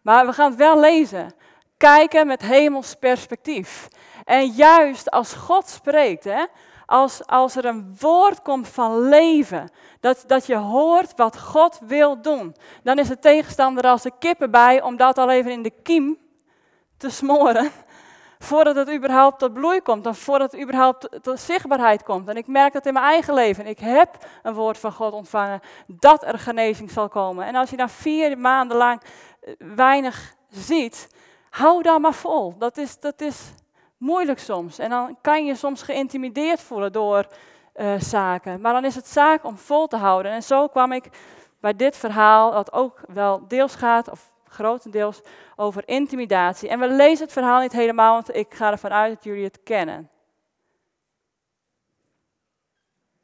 Maar 0.01 0.25
we 0.25 0.33
gaan 0.33 0.49
het 0.49 0.59
wel 0.59 0.79
lezen. 0.79 1.33
Kijken 1.77 2.27
met 2.27 2.41
hemels 2.41 2.95
perspectief. 2.95 3.87
En 4.25 4.47
juist 4.47 5.11
als 5.11 5.33
God 5.33 5.67
spreekt, 5.67 6.23
hè, 6.23 6.45
als, 6.85 7.25
als 7.25 7.55
er 7.55 7.65
een 7.65 7.95
woord 7.99 8.41
komt 8.41 8.67
van 8.67 8.99
leven, 8.99 9.69
dat, 9.99 10.23
dat 10.27 10.45
je 10.45 10.55
hoort 10.55 11.13
wat 11.15 11.39
God 11.39 11.79
wil 11.85 12.21
doen, 12.21 12.55
dan 12.83 12.99
is 12.99 13.07
de 13.07 13.19
tegenstander 13.19 13.83
als 13.83 14.01
de 14.01 14.11
kippen 14.19 14.51
bij 14.51 14.81
om 14.81 14.97
dat 14.97 15.17
al 15.17 15.29
even 15.29 15.51
in 15.51 15.61
de 15.61 15.73
kiem 15.83 16.17
te 16.97 17.09
smoren 17.09 17.71
voordat 18.39 18.75
het 18.75 18.91
überhaupt 18.93 19.39
tot 19.39 19.53
bloei 19.53 19.81
komt, 19.81 20.05
en 20.05 20.15
voordat 20.15 20.51
het 20.51 20.61
überhaupt 20.61 21.09
tot 21.21 21.39
zichtbaarheid 21.39 22.03
komt. 22.03 22.29
En 22.29 22.35
ik 22.35 22.47
merk 22.47 22.73
dat 22.73 22.85
in 22.85 22.93
mijn 22.93 23.05
eigen 23.05 23.33
leven. 23.33 23.67
Ik 23.67 23.79
heb 23.79 24.17
een 24.43 24.53
woord 24.53 24.77
van 24.77 24.91
God 24.91 25.13
ontvangen 25.13 25.59
dat 25.87 26.23
er 26.23 26.39
genezing 26.39 26.91
zal 26.91 27.07
komen. 27.07 27.45
En 27.45 27.55
als 27.55 27.69
je 27.69 27.77
dan 27.77 27.89
vier 27.89 28.37
maanden 28.37 28.77
lang 28.77 29.01
eh, 29.41 29.53
weinig 29.75 30.35
ziet, 30.49 31.07
hou 31.49 31.81
dan 31.81 32.01
maar 32.01 32.13
vol. 32.13 32.57
Dat 32.57 32.77
is, 32.77 32.99
dat 32.99 33.21
is 33.21 33.53
moeilijk 34.05 34.39
soms. 34.39 34.79
En 34.79 34.89
dan 34.89 35.17
kan 35.21 35.45
je 35.45 35.55
soms 35.55 35.81
geïntimideerd 35.81 36.61
voelen 36.61 36.91
door 36.91 37.27
uh, 37.75 37.99
zaken. 37.99 38.61
Maar 38.61 38.73
dan 38.73 38.85
is 38.85 38.95
het 38.95 39.07
zaak 39.07 39.43
om 39.43 39.57
vol 39.57 39.87
te 39.87 39.95
houden. 39.95 40.31
En 40.31 40.43
zo 40.43 40.67
kwam 40.67 40.91
ik 40.91 41.09
bij 41.59 41.75
dit 41.75 41.97
verhaal, 41.97 42.51
dat 42.51 42.73
ook 42.73 43.01
wel 43.07 43.47
deels 43.47 43.75
gaat, 43.75 44.09
of 44.09 44.31
grotendeels 44.47 45.21
over 45.55 45.87
intimidatie. 45.87 46.69
En 46.69 46.79
we 46.79 46.87
lezen 46.87 47.23
het 47.23 47.33
verhaal 47.33 47.61
niet 47.61 47.71
helemaal, 47.71 48.13
want 48.13 48.35
ik 48.35 48.53
ga 48.53 48.71
ervan 48.71 48.91
uit 48.91 49.13
dat 49.13 49.23
jullie 49.23 49.43
het 49.43 49.59
kennen. 49.63 50.09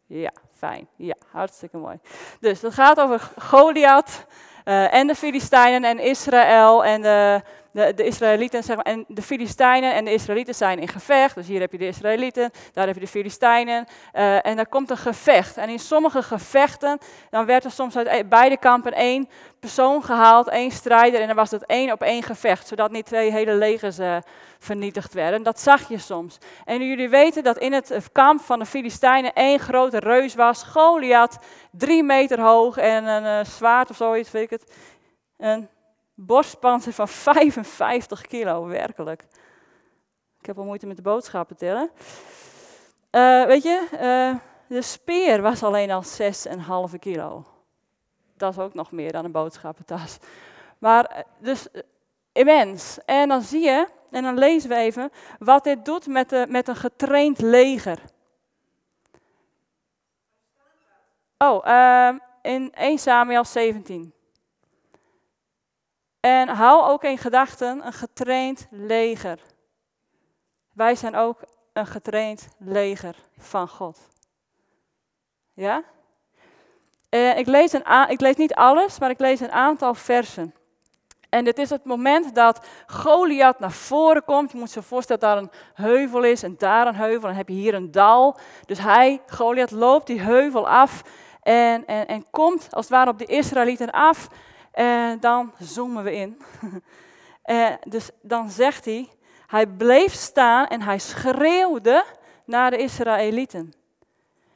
Ja, 0.06 0.32
fijn. 0.56 0.88
Ja, 0.96 1.16
hartstikke 1.32 1.78
mooi. 1.78 2.00
Dus 2.40 2.60
dat 2.60 2.74
gaat 2.74 3.00
over 3.00 3.32
Goliath 3.38 4.26
uh, 4.66 4.94
en 4.94 5.08
de 5.08 5.16
Filistijnen 5.16 5.90
en 5.90 6.00
Israël 6.00 6.86
en 6.86 7.02
de 7.02 7.42
de, 7.72 7.94
de 7.94 8.06
Israëlieten 8.06 8.64
zeg 8.64 8.76
maar, 8.76 8.86
en 8.86 9.06
de 9.08 9.22
Filistijnen 9.22 9.94
en 9.94 10.06
de 10.06 10.14
Israëlieten 10.14 10.56
zijn 10.56 10.80
in 10.80 10.88
gevecht. 10.88 11.36
Dus 11.36 11.48
hier 11.48 11.60
heb 11.60 11.72
je 11.72 11.78
de 11.78 11.88
Israëlieten, 11.88 12.52
daar 12.74 12.86
heb 12.86 12.96
je 12.96 13.02
de 13.02 13.08
Filistijnen. 13.08 13.86
Uh, 14.14 14.46
en 14.46 14.56
daar 14.56 14.68
komt 14.68 14.90
een 14.90 14.98
gevecht. 14.98 15.58
En 15.58 15.70
in 15.70 15.80
sommige 15.80 16.24
gevechten, 16.24 16.98
dan 17.30 17.46
werd 17.46 17.64
er 17.64 17.72
soms 17.72 17.98
uit 17.98 18.08
e-, 18.08 18.26
beide 18.26 18.58
kampen 18.58 18.94
één 18.94 19.30
persoon 19.60 20.04
gehaald, 20.04 20.48
één 20.48 20.72
strijder. 20.72 21.22
En 21.22 21.28
dan 21.28 21.36
was 21.36 21.52
het 21.52 21.66
één 21.66 21.92
op 21.92 22.02
één 22.02 22.24
gevecht, 22.24 22.68
zodat 22.68 22.92
niet 22.92 23.06
twee 23.06 23.32
hele 23.32 23.54
legers 23.54 24.00
uh, 24.00 24.18
vernietigd 24.60 25.14
werden. 25.14 25.44
Dat 25.44 25.60
zag 25.60 25.90
je 25.90 25.98
soms. 25.98 26.38
En 26.66 26.88
jullie 26.88 27.10
weten 27.10 27.44
dat 27.44 27.58
in 27.58 27.74
het 27.74 28.10
kamp 28.12 28.42
van 28.42 28.60
de 28.60 28.66
Filistijnen 28.66 29.34
één 29.34 29.60
grote 29.60 30.00
reus 30.00 30.36
was, 30.36 30.64
Goliath, 30.64 31.38
drie 31.72 32.04
meter 32.04 32.40
hoog 32.42 32.78
en 32.78 33.06
een 33.06 33.46
zwaard 33.46 33.90
of 33.90 33.96
zoiets, 33.96 34.32
weet 34.32 34.44
ik 34.44 34.50
het. 34.50 34.74
Een 35.38 35.70
borstpanzer 36.14 36.94
van 36.94 37.08
55 37.34 38.22
kilo, 38.22 38.66
werkelijk. 38.66 39.24
Ik 40.40 40.46
heb 40.46 40.58
al 40.58 40.64
moeite 40.64 40.88
met 40.88 40.96
de 40.96 41.02
boodschappen 41.02 41.58
tellen. 41.58 41.92
Uh, 43.12 43.46
weet 43.46 43.64
je, 43.64 43.88
uh, 43.94 44.40
de 44.68 44.82
speer 44.82 45.42
was 45.42 45.64
alleen 45.64 45.92
al 45.92 46.04
6,5 46.92 47.00
kilo. 47.00 47.46
Dat 48.38 48.52
is 48.52 48.60
ook 48.60 48.74
nog 48.74 48.92
meer 48.92 49.12
dan 49.12 49.26
een 49.26 49.32
boodschappentas. 49.32 50.18
Maar 50.82 51.06
eh, 51.06 51.24
dus 51.40 51.72
eh, 51.72 51.82
immens. 52.32 52.98
En 53.06 53.30
dan 53.30 53.42
zie 53.42 53.62
je, 53.62 53.88
en 54.12 54.24
dan 54.24 54.38
lezen 54.38 54.70
we 54.70 54.76
even, 54.76 55.12
wat 55.40 55.64
dit 55.64 55.86
doet 55.86 56.08
met, 56.08 56.30
de, 56.30 56.46
met 56.50 56.68
een 56.68 56.76
getraind 56.76 57.42
leger. 57.42 58.00
Oh, 61.38 61.66
uh, 61.66 62.10
in 62.42 62.74
1 62.74 62.98
Samuel 62.98 63.46
17. 63.46 64.14
En 66.22 66.48
hou 66.48 66.84
ook 66.84 67.04
in 67.04 67.18
gedachten 67.18 67.86
een 67.86 67.94
getraind 67.94 68.68
leger. 68.70 69.40
Wij 70.74 70.96
zijn 70.96 71.16
ook 71.16 71.40
een 71.74 71.88
getraind 71.88 72.48
leger 72.58 73.16
van 73.38 73.68
God. 73.68 74.00
Ja? 75.54 75.84
Uh, 77.10 77.38
ik, 77.38 77.46
lees 77.48 77.74
een 77.74 78.10
ik 78.10 78.22
lees 78.22 78.36
niet 78.36 78.54
alles, 78.54 79.00
maar 79.00 79.10
ik 79.10 79.20
lees 79.20 79.40
een 79.40 79.52
aantal 79.52 79.94
versen. 79.94 80.54
En 81.30 81.44
dit 81.44 81.58
is 81.58 81.70
het 81.70 81.86
moment 81.86 82.36
dat 82.36 82.66
Goliath 82.88 83.60
naar 83.60 83.72
voren 83.72 84.24
komt. 84.24 84.52
Je 84.52 84.58
moet 84.58 84.74
je 84.74 84.82
voorstellen 84.82 85.22
dat 85.22 85.30
daar 85.30 85.42
een 85.42 85.52
heuvel 85.74 86.24
is 86.24 86.44
en 86.44 86.56
daar 86.58 86.88
een 86.88 86.96
heuvel. 86.96 87.22
En 87.22 87.28
dan 87.28 87.36
heb 87.36 87.48
je 87.48 87.54
hier 87.54 87.74
een 87.74 87.92
dal. 87.92 88.38
Dus 88.66 88.80
hij, 88.80 89.22
Goliath, 89.28 89.72
loopt 89.72 90.08
die 90.08 90.22
heuvel 90.22 90.70
af 90.70 91.02
en, 91.42 91.86
en, 91.86 92.08
en 92.08 92.26
komt 92.30 92.68
als 92.72 92.86
het 92.86 92.94
ware 92.94 93.10
op 93.10 93.20
de 93.20 93.26
Israëlieten 93.26 93.92
af. 93.92 94.28
En 94.72 95.20
dan 95.20 95.52
zoomen 95.60 96.04
we 96.04 96.16
in. 96.16 96.42
en 97.44 97.80
dus 97.88 98.10
dan 98.22 98.50
zegt 98.50 98.86
hij, 98.86 99.10
hij 99.48 99.68
bleef 99.68 100.14
staan 100.14 100.68
en 100.68 100.82
hij 100.82 101.00
schreeuwde 101.00 102.04
naar 102.46 102.72
de 102.72 102.78
Israëlieten. 102.78 103.74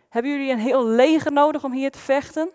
Hebben 0.10 0.32
jullie 0.32 0.52
een 0.52 0.60
heel 0.60 0.86
leger 0.86 1.32
nodig 1.32 1.64
om 1.64 1.72
hier 1.72 1.92
te 1.92 2.00
vechten? 2.00 2.50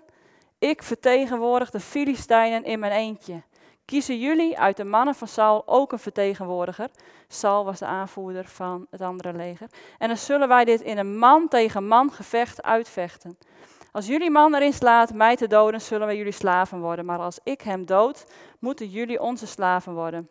Ik 0.58 0.82
vertegenwoordig 0.82 1.70
de 1.70 1.80
Filistijnen 1.80 2.64
in 2.64 2.78
mijn 2.78 2.92
eentje. 2.92 3.42
Kiezen 3.84 4.18
jullie 4.18 4.58
uit 4.58 4.76
de 4.76 4.84
mannen 4.84 5.14
van 5.14 5.28
Saul 5.28 5.62
ook 5.66 5.92
een 5.92 5.98
vertegenwoordiger? 5.98 6.90
Saul 7.28 7.64
was 7.64 7.78
de 7.78 7.86
aanvoerder 7.86 8.44
van 8.44 8.86
het 8.90 9.00
andere 9.00 9.32
leger. 9.32 9.68
En 9.98 10.08
dan 10.08 10.16
zullen 10.16 10.48
wij 10.48 10.64
dit 10.64 10.80
in 10.80 10.98
een 10.98 11.18
man 11.18 11.48
tegen 11.48 11.86
man 11.86 12.12
gevecht 12.12 12.62
uitvechten. 12.62 13.38
Als 13.92 14.06
jullie 14.06 14.30
man 14.30 14.54
erin 14.54 14.72
slaat 14.72 15.14
mij 15.14 15.36
te 15.36 15.46
doden, 15.46 15.80
zullen 15.80 16.06
wij 16.06 16.16
jullie 16.16 16.32
slaven 16.32 16.80
worden. 16.80 17.04
Maar 17.04 17.18
als 17.18 17.38
ik 17.42 17.60
hem 17.60 17.86
dood, 17.86 18.26
moeten 18.58 18.88
jullie 18.88 19.20
onze 19.20 19.46
slaven 19.46 19.94
worden. 19.94 20.28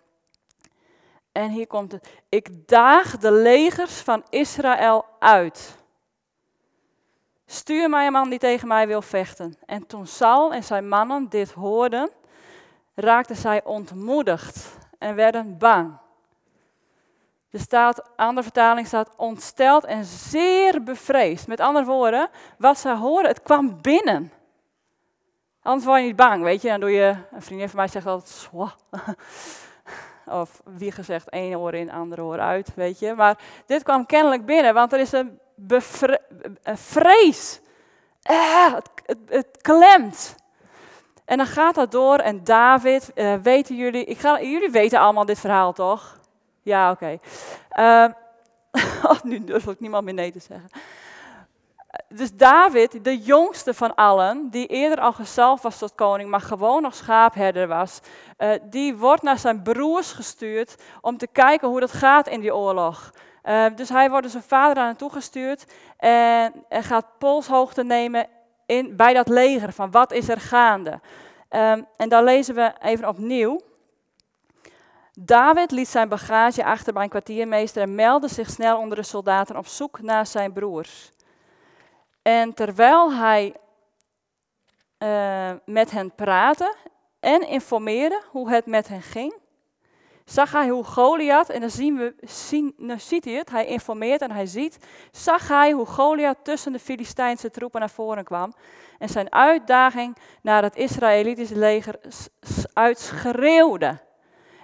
En 1.31 1.49
hier 1.49 1.67
komt 1.67 1.91
het. 1.91 2.21
Ik 2.29 2.67
daag 2.67 3.17
de 3.17 3.31
legers 3.31 4.01
van 4.01 4.23
Israël 4.29 5.05
uit. 5.19 5.77
Stuur 7.45 7.89
mij 7.89 8.05
een 8.05 8.11
man 8.11 8.29
die 8.29 8.39
tegen 8.39 8.67
mij 8.67 8.87
wil 8.87 9.01
vechten. 9.01 9.57
En 9.65 9.87
toen 9.87 10.07
Saul 10.07 10.53
en 10.53 10.63
zijn 10.63 10.87
mannen 10.87 11.29
dit 11.29 11.51
hoorden, 11.51 12.09
raakten 12.95 13.35
zij 13.35 13.63
ontmoedigd 13.63 14.77
en 14.97 15.15
werden 15.15 15.57
bang. 15.57 15.97
Er 17.51 17.59
staat, 17.59 18.09
andere 18.15 18.43
vertaling 18.43 18.87
staat 18.87 19.15
ontsteld 19.15 19.85
en 19.85 20.05
zeer 20.05 20.83
bevreesd. 20.83 21.47
Met 21.47 21.59
andere 21.59 21.85
woorden, 21.85 22.29
wat 22.57 22.77
ze 22.77 22.95
horen, 22.95 23.27
het 23.27 23.41
kwam 23.41 23.81
binnen. 23.81 24.31
Anders 25.61 25.85
word 25.85 25.99
je 25.99 26.05
niet 26.05 26.15
bang, 26.15 26.43
weet 26.43 26.61
je. 26.61 26.67
Dan 26.67 26.79
doe 26.79 26.91
je, 26.91 27.15
een 27.31 27.41
vriendin 27.41 27.69
van 27.69 27.77
mij 27.77 27.87
zegt 27.87 28.05
altijd. 28.05 28.49
Of 30.25 30.61
wie 30.65 30.91
gezegd, 30.91 31.29
één 31.29 31.59
oor 31.59 31.73
in, 31.73 31.91
andere 31.91 32.23
oor 32.23 32.39
uit, 32.39 32.71
weet 32.75 32.99
je. 32.99 33.13
Maar 33.13 33.37
dit 33.65 33.83
kwam 33.83 34.05
kennelijk 34.05 34.45
binnen, 34.45 34.73
want 34.73 34.93
er 34.93 34.99
is 34.99 35.11
een, 35.11 35.39
vrees. 36.63 37.61
Ah, 38.21 38.73
het, 38.73 39.17
het, 39.25 39.57
klemt. 39.61 40.35
En 41.25 41.37
dan 41.37 41.45
gaat 41.45 41.75
dat 41.75 41.91
door 41.91 42.17
en 42.17 42.43
David, 42.43 43.11
uh, 43.15 43.35
weten 43.35 43.75
jullie, 43.75 44.05
ik 44.05 44.17
ga, 44.17 44.41
jullie 44.41 44.69
weten 44.69 44.99
allemaal 44.99 45.25
dit 45.25 45.39
verhaal 45.39 45.73
toch? 45.73 46.18
Ja, 46.61 46.91
oké. 46.91 47.17
Okay. 47.71 48.13
Uh, 48.13 49.21
nu 49.23 49.43
durf 49.43 49.67
ik 49.67 49.79
niemand 49.79 50.05
meer 50.05 50.13
nee 50.13 50.31
te 50.31 50.39
zeggen. 50.39 50.69
Dus 52.07 52.33
David, 52.33 53.03
de 53.03 53.17
jongste 53.17 53.73
van 53.73 53.95
allen, 53.95 54.49
die 54.49 54.67
eerder 54.67 54.99
al 54.99 55.13
gezalfd 55.13 55.63
was 55.63 55.77
tot 55.77 55.95
koning, 55.95 56.29
maar 56.29 56.41
gewoon 56.41 56.81
nog 56.81 56.95
schaapherder 56.95 57.67
was, 57.67 57.99
uh, 58.37 58.51
die 58.63 58.97
wordt 58.97 59.23
naar 59.23 59.37
zijn 59.37 59.61
broers 59.61 60.11
gestuurd 60.11 60.75
om 61.01 61.17
te 61.17 61.27
kijken 61.27 61.67
hoe 61.67 61.79
dat 61.79 61.91
gaat 61.91 62.27
in 62.27 62.39
die 62.39 62.55
oorlog. 62.55 63.11
Uh, 63.43 63.65
dus 63.75 63.89
hij 63.89 64.09
wordt 64.09 64.31
zijn 64.31 64.43
vader 64.43 64.75
daar 64.75 64.85
naartoe 64.85 65.11
gestuurd 65.11 65.65
en, 65.97 66.53
en 66.69 66.83
gaat 66.83 67.17
polshoogte 67.17 67.83
nemen 67.83 68.27
in, 68.65 68.95
bij 68.95 69.13
dat 69.13 69.27
leger 69.27 69.73
van 69.73 69.91
wat 69.91 70.11
is 70.11 70.29
er 70.29 70.39
gaande. 70.39 70.99
Um, 71.49 71.87
en 71.97 72.09
dan 72.09 72.23
lezen 72.23 72.55
we 72.55 72.73
even 72.81 73.07
opnieuw. 73.07 73.59
David 75.21 75.71
liet 75.71 75.88
zijn 75.88 76.09
bagage 76.09 76.65
achter 76.65 76.93
bij 76.93 77.03
een 77.03 77.09
kwartiermeester 77.09 77.81
en 77.81 77.95
meldde 77.95 78.27
zich 78.27 78.49
snel 78.49 78.77
onder 78.77 78.97
de 78.97 79.03
soldaten 79.03 79.57
op 79.57 79.67
zoek 79.67 80.01
naar 80.01 80.25
zijn 80.25 80.53
broers. 80.53 81.11
En 82.21 82.53
terwijl 82.53 83.13
hij 83.13 83.55
uh, 84.99 85.51
met 85.65 85.91
hen 85.91 86.15
praatte 86.15 86.75
en 87.19 87.47
informeerde 87.47 88.21
hoe 88.31 88.49
het 88.49 88.65
met 88.65 88.88
hen 88.88 89.01
ging, 89.01 89.33
zag 90.25 90.51
hij 90.51 90.69
hoe 90.69 90.83
Goliath, 90.83 91.49
en 91.49 91.59
dan, 91.59 91.69
zien 91.69 91.97
we, 91.97 92.15
zien, 92.21 92.75
ziet 92.97 93.25
hij 93.25 93.33
het, 93.33 93.49
hij 93.49 93.65
informeert 93.65 94.21
en 94.21 94.31
hij 94.31 94.45
ziet, 94.45 94.77
zag 95.11 95.47
hij 95.47 95.71
hoe 95.71 95.85
Goliath 95.85 96.43
tussen 96.43 96.71
de 96.71 96.79
Filistijnse 96.79 97.51
troepen 97.51 97.79
naar 97.79 97.89
voren 97.89 98.23
kwam 98.23 98.53
en 98.97 99.09
zijn 99.09 99.31
uitdaging 99.31 100.17
naar 100.41 100.63
het 100.63 100.75
Israëlitische 100.75 101.57
leger 101.57 101.99
uitschreeuwde. 102.73 104.07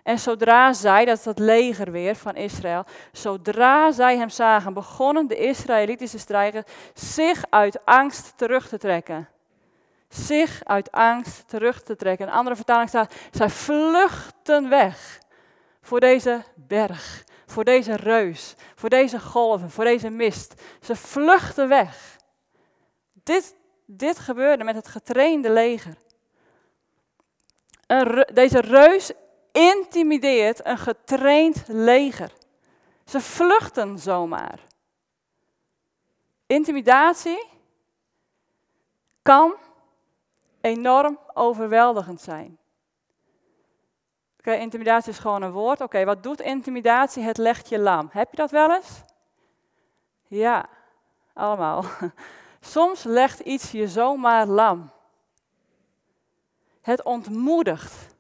En 0.06 0.20
zodra 0.20 0.74
zij, 0.74 1.06
dat 1.06 1.18
is 1.18 1.24
dat 1.24 1.40
leger 1.40 1.92
weer 1.92 2.16
van 2.16 2.36
Israël, 2.36 2.86
zodra 3.12 3.92
zij 3.92 4.18
hem 4.18 4.30
zagen, 4.30 4.74
begonnen 4.74 5.28
de 5.28 5.38
Israëlitische 5.38 6.20
strijders 6.20 6.66
zich 6.94 7.44
uit 7.50 7.86
angst 7.86 8.34
terug 8.36 8.68
te 8.68 8.78
trekken. 8.78 9.30
Zich 10.10 10.62
uit 10.64 10.92
angst 10.92 11.48
terug 11.48 11.82
te 11.82 11.96
trekken. 11.96 12.28
Een 12.28 12.34
andere 12.34 12.56
vertaling 12.56 12.90
staat, 12.90 13.14
zij 13.32 13.50
vluchten 13.50 14.70
weg 14.70 15.20
voor 15.82 16.00
deze 16.00 16.44
berg, 16.56 17.24
voor 17.46 17.64
deze 17.64 17.96
reus, 17.96 18.56
voor 18.76 18.90
deze 18.90 19.20
golven, 19.20 19.70
voor 19.70 19.84
deze 19.84 20.10
mist. 20.10 20.62
Ze 20.82 20.96
vluchten 20.96 21.68
weg. 21.68 22.18
Dit, 23.14 23.56
dit 23.86 24.20
gebeurde 24.20 24.64
met 24.64 24.76
het 24.76 24.88
getrainde 24.88 25.50
leger. 25.50 25.94
Deze 28.34 28.60
reus 28.60 29.12
intimideert 29.56 30.66
een 30.66 30.78
getraind 30.78 31.64
leger. 31.68 32.32
Ze 33.06 33.22
vluchten 33.22 34.00
zomaar. 34.00 34.60
Intimidatie 36.48 37.48
kan 39.22 39.56
enorm 40.62 41.20
overweldigend 41.34 42.22
zijn. 42.22 42.58
Oké, 44.40 44.52
intimidatie 44.52 45.12
is 45.12 45.20
gewoon 45.20 45.42
een 45.42 45.52
woord. 45.52 45.82
Oké, 45.82 46.06
wat 46.06 46.24
doet 46.24 46.42
intimidatie? 46.42 47.24
Het 47.24 47.38
legt 47.38 47.70
je 47.70 47.80
lam. 47.80 48.10
Heb 48.12 48.32
je 48.32 48.38
dat 48.38 48.52
wel 48.52 48.76
eens? 48.76 49.02
Ja, 50.28 50.66
allemaal. 51.34 51.86
Soms 52.60 53.04
legt 53.04 53.40
iets 53.40 53.72
je 53.72 53.88
zomaar 53.88 54.46
lam. 54.46 54.92
Het 56.82 57.04
ontmoedigt. 57.04 58.15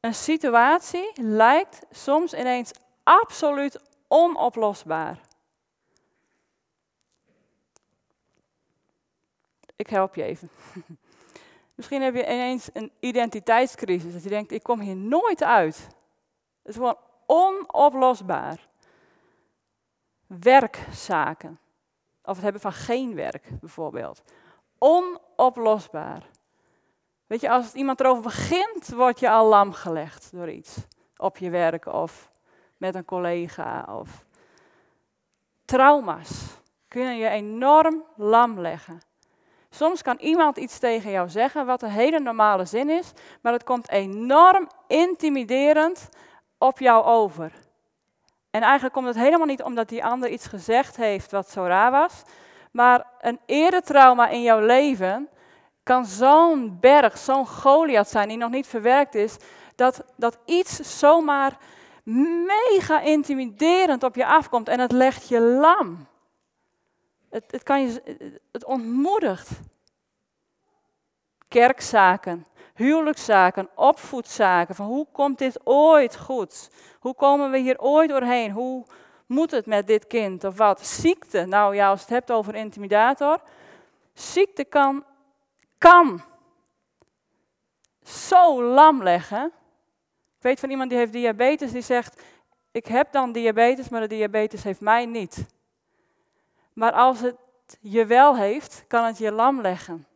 Een 0.00 0.14
situatie 0.14 1.10
lijkt 1.14 1.86
soms 1.90 2.34
ineens 2.34 2.72
absoluut 3.02 3.80
onoplosbaar. 4.08 5.20
Ik 9.76 9.86
help 9.86 10.14
je 10.14 10.22
even. 10.22 10.50
Misschien 11.74 12.02
heb 12.02 12.14
je 12.14 12.22
ineens 12.22 12.68
een 12.72 12.92
identiteitscrisis. 13.00 14.12
Dat 14.12 14.22
je 14.22 14.28
denkt, 14.28 14.52
ik 14.52 14.62
kom 14.62 14.80
hier 14.80 14.96
nooit 14.96 15.42
uit. 15.42 15.76
Het 16.62 16.68
is 16.68 16.74
gewoon 16.74 16.98
onoplosbaar. 17.26 18.68
Werkzaken. 20.26 21.58
Of 22.22 22.34
het 22.34 22.42
hebben 22.42 22.60
van 22.60 22.72
geen 22.72 23.14
werk, 23.14 23.60
bijvoorbeeld. 23.60 24.22
Onoplosbaar. 24.78 26.26
Weet 27.30 27.40
je, 27.40 27.50
als 27.50 27.72
iemand 27.72 28.00
erover 28.00 28.22
begint, 28.22 28.88
word 28.88 29.20
je 29.20 29.30
al 29.30 29.46
lam 29.46 29.72
gelegd 29.72 30.30
door 30.32 30.50
iets. 30.50 30.76
Op 31.16 31.36
je 31.36 31.50
werk 31.50 31.86
of 31.86 32.30
met 32.76 32.94
een 32.94 33.04
collega. 33.04 33.86
Of 33.98 34.24
trauma's 35.64 36.30
kunnen 36.88 37.16
je 37.16 37.28
enorm 37.28 38.04
lam 38.16 38.60
leggen. 38.60 39.00
Soms 39.68 40.02
kan 40.02 40.16
iemand 40.20 40.56
iets 40.56 40.78
tegen 40.78 41.10
jou 41.10 41.28
zeggen 41.28 41.66
wat 41.66 41.82
een 41.82 41.90
hele 41.90 42.20
normale 42.20 42.64
zin 42.64 42.90
is, 42.90 43.12
maar 43.40 43.52
het 43.52 43.64
komt 43.64 43.90
enorm 43.90 44.68
intimiderend 44.86 46.08
op 46.58 46.78
jou 46.78 47.04
over. 47.04 47.52
En 48.50 48.62
eigenlijk 48.62 48.94
komt 48.94 49.06
het 49.06 49.16
helemaal 49.16 49.46
niet 49.46 49.62
omdat 49.62 49.88
die 49.88 50.04
ander 50.04 50.28
iets 50.28 50.46
gezegd 50.46 50.96
heeft 50.96 51.30
wat 51.30 51.50
zo 51.50 51.64
raar 51.64 51.90
was. 51.90 52.22
Maar 52.72 53.06
een 53.20 53.40
eretrauma 53.46 54.28
in 54.28 54.42
jouw 54.42 54.60
leven 54.60 55.28
kan 55.82 56.06
zo'n 56.06 56.78
berg, 56.80 57.18
zo'n 57.18 57.46
Goliath 57.46 58.08
zijn 58.08 58.28
die 58.28 58.36
nog 58.36 58.50
niet 58.50 58.66
verwerkt 58.66 59.14
is, 59.14 59.36
dat, 59.74 60.04
dat 60.16 60.38
iets 60.44 60.98
zomaar 60.98 61.58
mega 62.46 63.00
intimiderend 63.00 64.02
op 64.02 64.14
je 64.14 64.26
afkomt 64.26 64.68
en 64.68 64.80
het 64.80 64.92
legt 64.92 65.28
je 65.28 65.40
lam. 65.40 66.06
Het, 67.30 67.44
het, 67.50 67.62
kan 67.62 67.82
je, 67.82 68.02
het 68.52 68.64
ontmoedigt. 68.64 69.50
Kerkzaken, 71.48 72.46
huwelijkszaken, 72.74 73.68
opvoedzaken. 73.74 74.74
Van 74.74 74.86
hoe 74.86 75.06
komt 75.12 75.38
dit 75.38 75.60
ooit 75.64 76.16
goed? 76.16 76.70
Hoe 77.00 77.14
komen 77.14 77.50
we 77.50 77.58
hier 77.58 77.80
ooit 77.80 78.08
doorheen? 78.08 78.50
Hoe 78.50 78.84
moet 79.26 79.50
het 79.50 79.66
met 79.66 79.86
dit 79.86 80.06
kind 80.06 80.44
of 80.44 80.56
wat? 80.56 80.86
Ziekte. 80.86 81.44
Nou 81.44 81.74
ja, 81.74 81.88
als 81.90 82.00
het 82.00 82.10
hebt 82.10 82.30
over 82.30 82.54
intimidator. 82.54 83.40
Ziekte 84.14 84.64
kan, 84.64 85.04
kan 85.80 86.22
zo 88.04 88.62
lam 88.62 89.02
leggen. 89.02 89.52
Ik 90.36 90.42
weet 90.42 90.60
van 90.60 90.70
iemand 90.70 90.90
die 90.90 90.98
heeft 90.98 91.12
diabetes, 91.12 91.72
die 91.72 91.82
zegt, 91.82 92.22
ik 92.70 92.86
heb 92.86 93.12
dan 93.12 93.32
diabetes, 93.32 93.88
maar 93.88 94.00
de 94.00 94.06
diabetes 94.06 94.62
heeft 94.62 94.80
mij 94.80 95.06
niet. 95.06 95.46
Maar 96.72 96.92
als 96.92 97.20
het 97.20 97.36
je 97.80 98.06
wel 98.06 98.36
heeft, 98.36 98.84
kan 98.88 99.04
het 99.04 99.18
je 99.18 99.32
lam 99.32 99.60
leggen, 99.60 100.06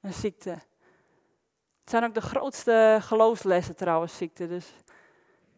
een 0.00 0.12
ziekte. 0.12 0.50
Het 0.50 1.90
zijn 1.90 2.04
ook 2.04 2.14
de 2.14 2.20
grootste 2.20 2.98
geloofslessen 3.00 3.76
trouwens, 3.76 4.16
ziekte, 4.16 4.48
dus 4.48 4.74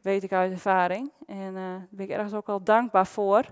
weet 0.03 0.23
ik 0.23 0.33
uit 0.33 0.53
ervaring. 0.53 1.13
En 1.27 1.55
uh, 1.55 1.55
daar 1.55 1.87
ben 1.91 2.05
ik 2.05 2.11
ergens 2.11 2.35
ook 2.35 2.49
al 2.49 2.63
dankbaar 2.63 3.07
voor. 3.07 3.45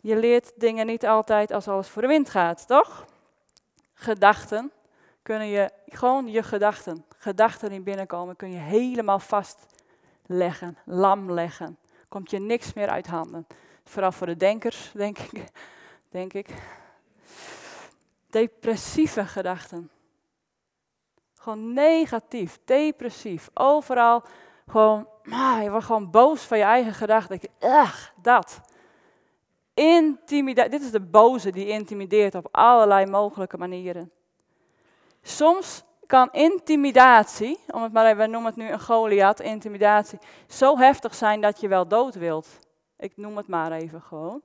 Je 0.00 0.16
leert 0.16 0.52
dingen 0.56 0.86
niet 0.86 1.06
altijd 1.06 1.50
als 1.50 1.68
alles 1.68 1.88
voor 1.88 2.02
de 2.02 2.08
wind 2.08 2.30
gaat, 2.30 2.66
toch? 2.66 3.04
Gedachten 3.94 4.72
kunnen 5.22 5.46
je, 5.46 5.70
gewoon 5.86 6.28
je 6.28 6.42
gedachten, 6.42 7.04
gedachten 7.18 7.70
die 7.70 7.80
binnenkomen, 7.80 8.36
kun 8.36 8.52
je 8.52 8.58
helemaal 8.58 9.18
vastleggen, 9.18 10.78
lam 10.84 11.32
leggen. 11.32 11.78
Komt 12.08 12.30
je 12.30 12.38
niks 12.38 12.72
meer 12.72 12.88
uit 12.88 13.06
handen. 13.06 13.46
Vooral 13.84 14.12
voor 14.12 14.26
de 14.26 14.36
denkers, 14.36 14.90
denk 14.94 15.18
ik. 15.18 15.44
Denk 16.10 16.32
ik. 16.32 16.48
Depressieve 18.30 19.26
gedachten. 19.26 19.90
Gewoon 21.34 21.72
negatief, 21.72 22.58
depressief. 22.64 23.50
Overal 23.54 24.22
gewoon, 24.66 25.08
ah, 25.30 25.62
je 25.62 25.70
wordt 25.70 25.86
gewoon 25.86 26.10
boos 26.10 26.42
van 26.42 26.58
je 26.58 26.64
eigen 26.64 26.94
gedachten. 26.94 27.40
Ach, 27.60 28.12
dat. 28.22 28.60
Intimidatie. 29.74 30.70
Dit 30.70 30.82
is 30.82 30.90
de 30.90 31.00
boze 31.00 31.50
die 31.50 31.66
intimideert 31.66 32.34
op 32.34 32.48
allerlei 32.50 33.06
mogelijke 33.06 33.56
manieren. 33.56 34.12
Soms 35.22 35.82
kan 36.06 36.28
intimidatie, 36.32 37.58
om 37.66 37.82
het 37.82 37.92
maar 37.92 38.16
we 38.16 38.26
noemen 38.26 38.50
het 38.50 38.56
nu 38.56 38.68
een 38.68 38.80
Goliath, 38.80 39.40
intimidatie, 39.40 40.18
zo 40.48 40.78
heftig 40.78 41.14
zijn 41.14 41.40
dat 41.40 41.60
je 41.60 41.68
wel 41.68 41.88
dood 41.88 42.14
wilt. 42.14 42.58
Ik 42.96 43.16
noem 43.16 43.36
het 43.36 43.48
maar 43.48 43.72
even 43.72 44.02
gewoon. 44.02 44.42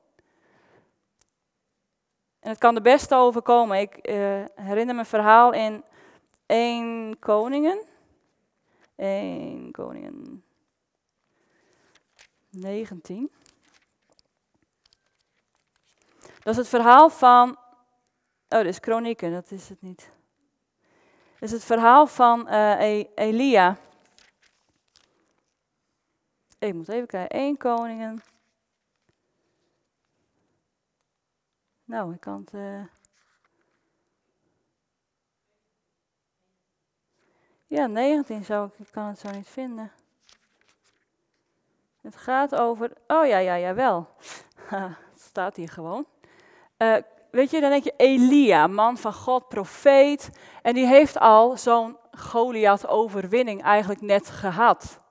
En 2.39 2.49
het 2.49 2.59
kan 2.59 2.75
de 2.75 2.81
beste 2.81 3.15
overkomen. 3.15 3.79
Ik 3.79 4.09
uh, 4.09 4.43
herinner 4.55 4.95
me 4.95 4.99
een 4.99 5.05
verhaal 5.05 5.53
in 5.53 5.83
1 6.45 7.19
Koningen. 7.19 7.81
1 8.95 9.71
Koningen 9.71 10.43
19. 12.49 13.31
Dat 16.43 16.53
is 16.53 16.57
het 16.57 16.67
verhaal 16.67 17.09
van. 17.09 17.57
Oh, 18.49 18.59
dit 18.59 18.65
is 18.65 18.79
Kronieken, 18.79 19.31
dat 19.31 19.51
is 19.51 19.69
het 19.69 19.81
niet. 19.81 20.14
Is 21.45 21.51
het 21.51 21.63
verhaal 21.63 22.07
van 22.07 22.47
uh, 22.49 23.03
Elia. 23.15 23.77
Ik 26.59 26.73
moet 26.73 26.89
even 26.89 27.07
kijken. 27.07 27.37
1 27.37 27.57
Koningen. 27.57 28.23
Nou, 31.83 32.13
ik 32.13 32.19
kan 32.19 32.39
het. 32.39 32.53
Uh... 32.53 32.83
Ja, 37.67 37.87
19 37.87 38.43
zou 38.43 38.67
ik, 38.67 38.79
ik 38.79 38.91
kan 38.91 39.05
het 39.05 39.19
zo 39.19 39.31
niet 39.31 39.47
vinden. 39.47 39.91
Het 42.01 42.15
gaat 42.15 42.55
over. 42.55 42.91
Oh 43.07 43.27
ja, 43.27 43.37
ja, 43.37 43.55
ja, 43.55 43.73
wel. 43.73 44.09
het 45.11 45.21
staat 45.21 45.55
hier 45.55 45.69
gewoon. 45.69 46.05
Uh, 46.77 46.97
weet 47.35 47.51
je, 47.51 47.61
dan 47.61 47.69
denk 47.69 47.83
je 47.83 47.93
Elia, 47.97 48.67
man 48.67 48.97
van 48.97 49.13
God, 49.13 49.47
profeet. 49.47 50.29
En 50.61 50.73
die 50.73 50.87
heeft 50.87 51.19
al 51.19 51.57
zo'n 51.57 51.97
Goliath-overwinning 52.11 53.63
eigenlijk 53.63 54.01
net 54.01 54.29
gehad. 54.29 55.01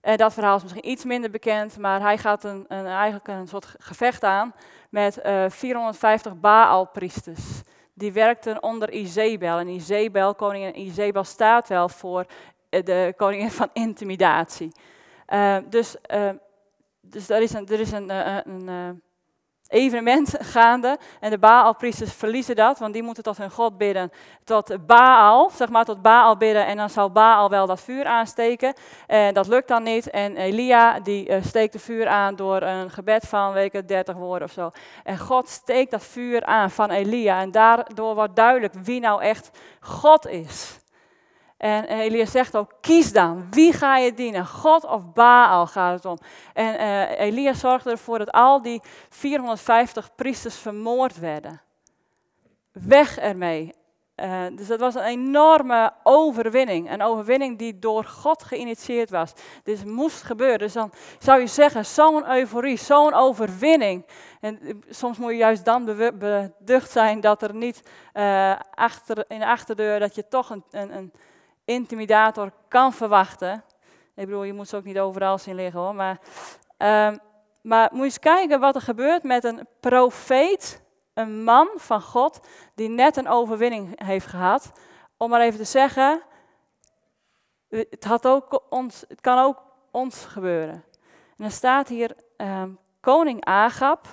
En 0.00 0.16
dat 0.16 0.32
verhaal 0.32 0.56
is 0.56 0.62
misschien 0.62 0.90
iets 0.90 1.04
minder 1.04 1.30
bekend, 1.30 1.78
maar 1.78 2.00
hij 2.00 2.18
gaat 2.18 2.44
een, 2.44 2.64
een 2.68 2.86
eigenlijk 2.86 3.28
een 3.28 3.48
soort 3.48 3.74
gevecht 3.78 4.24
aan 4.24 4.54
met 4.90 5.18
uh, 5.26 5.44
450 5.48 6.40
Baal-priesters. 6.40 7.62
Die 7.94 8.12
werkten 8.12 8.62
onder 8.62 8.92
Izebel. 8.92 9.58
En 9.58 9.68
Izebel, 9.68 10.34
koningin 10.34 10.80
Izebel, 10.80 11.24
staat 11.24 11.68
wel 11.68 11.88
voor 11.88 12.26
eh, 12.68 12.84
de 12.84 13.14
koningin 13.16 13.50
van 13.50 13.70
intimidatie. 13.72 14.72
Uh, 15.28 15.56
dus, 15.68 15.96
dus 17.00 17.28
er 17.28 17.42
is 17.42 17.52
een, 17.52 17.66
er 17.66 17.80
is 17.80 17.92
een, 17.92 18.10
een, 18.10 18.68
een 18.68 19.02
evenement 19.68 20.34
gaande. 20.38 20.98
En 21.20 21.30
de 21.30 21.38
Baalpriesters 21.38 22.12
verliezen 22.12 22.56
dat, 22.56 22.78
want 22.78 22.92
die 22.92 23.02
moeten 23.02 23.22
tot 23.22 23.36
hun 23.36 23.50
God 23.50 23.78
bidden. 23.78 24.12
Tot 24.44 24.86
Baal, 24.86 25.50
zeg 25.50 25.68
maar 25.68 25.84
tot 25.84 26.02
Baal 26.02 26.36
bidden. 26.36 26.66
En 26.66 26.76
dan 26.76 26.90
zal 26.90 27.10
Baal 27.10 27.50
wel 27.50 27.66
dat 27.66 27.80
vuur 27.80 28.04
aansteken. 28.04 28.74
En 29.06 29.34
dat 29.34 29.46
lukt 29.46 29.68
dan 29.68 29.82
niet. 29.82 30.10
En 30.10 30.36
Elia 30.36 31.00
die 31.00 31.28
uh, 31.28 31.36
steekt 31.42 31.72
het 31.72 31.82
vuur 31.82 32.08
aan 32.08 32.36
door 32.36 32.62
een 32.62 32.90
gebed 32.90 33.28
van, 33.28 33.56
ik 33.56 33.88
30 33.88 34.14
woorden 34.14 34.48
of 34.48 34.54
zo. 34.54 34.70
En 35.04 35.18
God 35.18 35.48
steekt 35.48 35.90
dat 35.90 36.04
vuur 36.04 36.44
aan 36.44 36.70
van 36.70 36.90
Elia. 36.90 37.40
En 37.40 37.50
daardoor 37.50 38.14
wordt 38.14 38.36
duidelijk 38.36 38.74
wie 38.82 39.00
nou 39.00 39.22
echt 39.22 39.50
God 39.80 40.26
is. 40.26 40.84
En 41.56 41.84
Elia 41.84 42.26
zegt 42.26 42.56
ook, 42.56 42.72
kies 42.80 43.12
dan, 43.12 43.46
wie 43.50 43.72
ga 43.72 43.96
je 43.96 44.14
dienen? 44.14 44.46
God 44.46 44.84
of 44.84 45.12
Baal 45.12 45.66
gaat 45.66 45.94
het 45.94 46.04
om. 46.04 46.18
En 46.52 46.74
uh, 46.74 47.20
Elia 47.20 47.52
zorgde 47.52 47.90
ervoor 47.90 48.18
dat 48.18 48.32
al 48.32 48.62
die 48.62 48.82
450 49.08 50.14
priesters 50.14 50.56
vermoord 50.56 51.18
werden. 51.18 51.60
Weg 52.72 53.18
ermee. 53.18 53.74
Uh, 54.16 54.42
dus 54.52 54.66
dat 54.66 54.80
was 54.80 54.94
een 54.94 55.02
enorme 55.02 55.92
overwinning. 56.02 56.90
Een 56.90 57.02
overwinning 57.02 57.58
die 57.58 57.78
door 57.78 58.04
God 58.04 58.42
geïnitieerd 58.42 59.10
was. 59.10 59.32
Dit 59.62 59.84
moest 59.84 60.22
gebeuren. 60.22 60.58
Dus 60.58 60.72
dan 60.72 60.92
zou 61.18 61.40
je 61.40 61.46
zeggen, 61.46 61.86
zo'n 61.86 62.30
euforie, 62.30 62.76
zo'n 62.76 63.14
overwinning. 63.14 64.06
En 64.40 64.60
eh, 64.60 64.74
soms 64.88 65.18
moet 65.18 65.30
je 65.30 65.36
juist 65.36 65.64
dan 65.64 65.84
beducht 66.18 66.90
zijn 66.90 67.20
dat 67.20 67.42
er 67.42 67.54
niet 67.54 67.82
achter, 68.74 69.24
in 69.28 69.38
de 69.38 69.46
achterdeur, 69.46 69.98
dat 70.00 70.14
je 70.14 70.28
toch 70.28 70.50
een, 70.50 70.64
een, 70.70 70.96
een 70.96 71.12
intimidator 71.66 72.52
kan 72.68 72.92
verwachten. 72.92 73.64
Ik 74.14 74.24
bedoel, 74.24 74.42
je 74.42 74.52
moet 74.52 74.68
ze 74.68 74.76
ook 74.76 74.84
niet 74.84 74.98
overal 74.98 75.38
zien 75.38 75.54
liggen 75.54 75.80
hoor. 75.80 75.94
Maar, 75.94 76.18
um, 77.08 77.18
maar 77.62 77.88
moet 77.90 77.98
je 77.98 78.04
eens 78.04 78.18
kijken 78.18 78.60
wat 78.60 78.74
er 78.74 78.80
gebeurt 78.80 79.22
met 79.22 79.44
een 79.44 79.66
profeet, 79.80 80.82
een 81.14 81.44
man 81.44 81.68
van 81.74 82.00
God, 82.00 82.46
die 82.74 82.88
net 82.88 83.16
een 83.16 83.28
overwinning 83.28 84.04
heeft 84.04 84.26
gehad. 84.26 84.72
Om 85.16 85.30
maar 85.30 85.40
even 85.40 85.58
te 85.58 85.64
zeggen, 85.64 86.22
het, 87.68 88.04
had 88.04 88.26
ook 88.26 88.62
ons, 88.68 89.04
het 89.08 89.20
kan 89.20 89.38
ook 89.38 89.62
ons 89.90 90.24
gebeuren. 90.24 90.84
En 91.04 91.36
dan 91.36 91.50
staat 91.50 91.88
hier, 91.88 92.16
um, 92.36 92.78
koning 93.00 93.44
Agab 93.44 94.06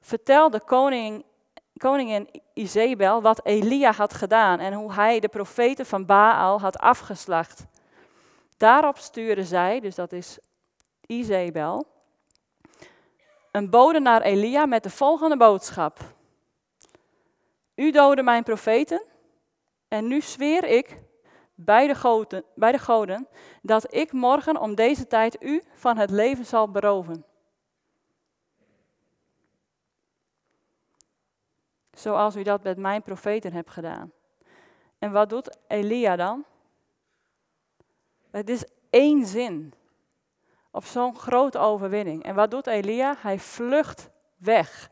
vertelde 0.00 0.60
koning 0.64 1.24
koningin 1.78 2.28
Izebel 2.54 3.22
wat 3.22 3.40
Elia 3.44 3.92
had 3.92 4.14
gedaan 4.14 4.58
en 4.58 4.72
hoe 4.72 4.92
hij 4.92 5.20
de 5.20 5.28
profeten 5.28 5.86
van 5.86 6.06
Baal 6.06 6.60
had 6.60 6.78
afgeslacht. 6.78 7.66
Daarop 8.56 8.98
stuurde 8.98 9.44
zij, 9.44 9.80
dus 9.80 9.94
dat 9.94 10.12
is 10.12 10.38
Izebel, 11.06 11.86
een 13.52 13.70
bode 13.70 14.00
naar 14.00 14.22
Elia 14.22 14.66
met 14.66 14.82
de 14.82 14.90
volgende 14.90 15.36
boodschap. 15.36 15.98
U 17.74 17.90
doodde 17.90 18.22
mijn 18.22 18.42
profeten 18.42 19.02
en 19.88 20.06
nu 20.06 20.20
zweer 20.20 20.64
ik 20.64 21.02
bij 21.54 21.86
de, 21.86 21.94
goden, 21.94 22.44
bij 22.54 22.72
de 22.72 22.78
goden 22.78 23.28
dat 23.62 23.94
ik 23.94 24.12
morgen 24.12 24.60
om 24.60 24.74
deze 24.74 25.06
tijd 25.06 25.42
u 25.42 25.62
van 25.72 25.96
het 25.96 26.10
leven 26.10 26.44
zal 26.44 26.70
beroven. 26.70 27.24
Zoals 31.98 32.36
u 32.36 32.42
dat 32.42 32.62
met 32.62 32.78
mijn 32.78 33.02
profeten 33.02 33.52
hebt 33.52 33.70
gedaan. 33.70 34.12
En 34.98 35.12
wat 35.12 35.28
doet 35.28 35.58
Elia 35.66 36.16
dan? 36.16 36.44
Het 38.30 38.48
is 38.48 38.64
één 38.90 39.26
zin. 39.26 39.74
op 40.70 40.84
zo'n 40.84 41.16
grote 41.16 41.58
overwinning. 41.58 42.22
En 42.22 42.34
wat 42.34 42.50
doet 42.50 42.66
Elia? 42.66 43.14
Hij 43.18 43.38
vlucht 43.38 44.10
weg. 44.36 44.90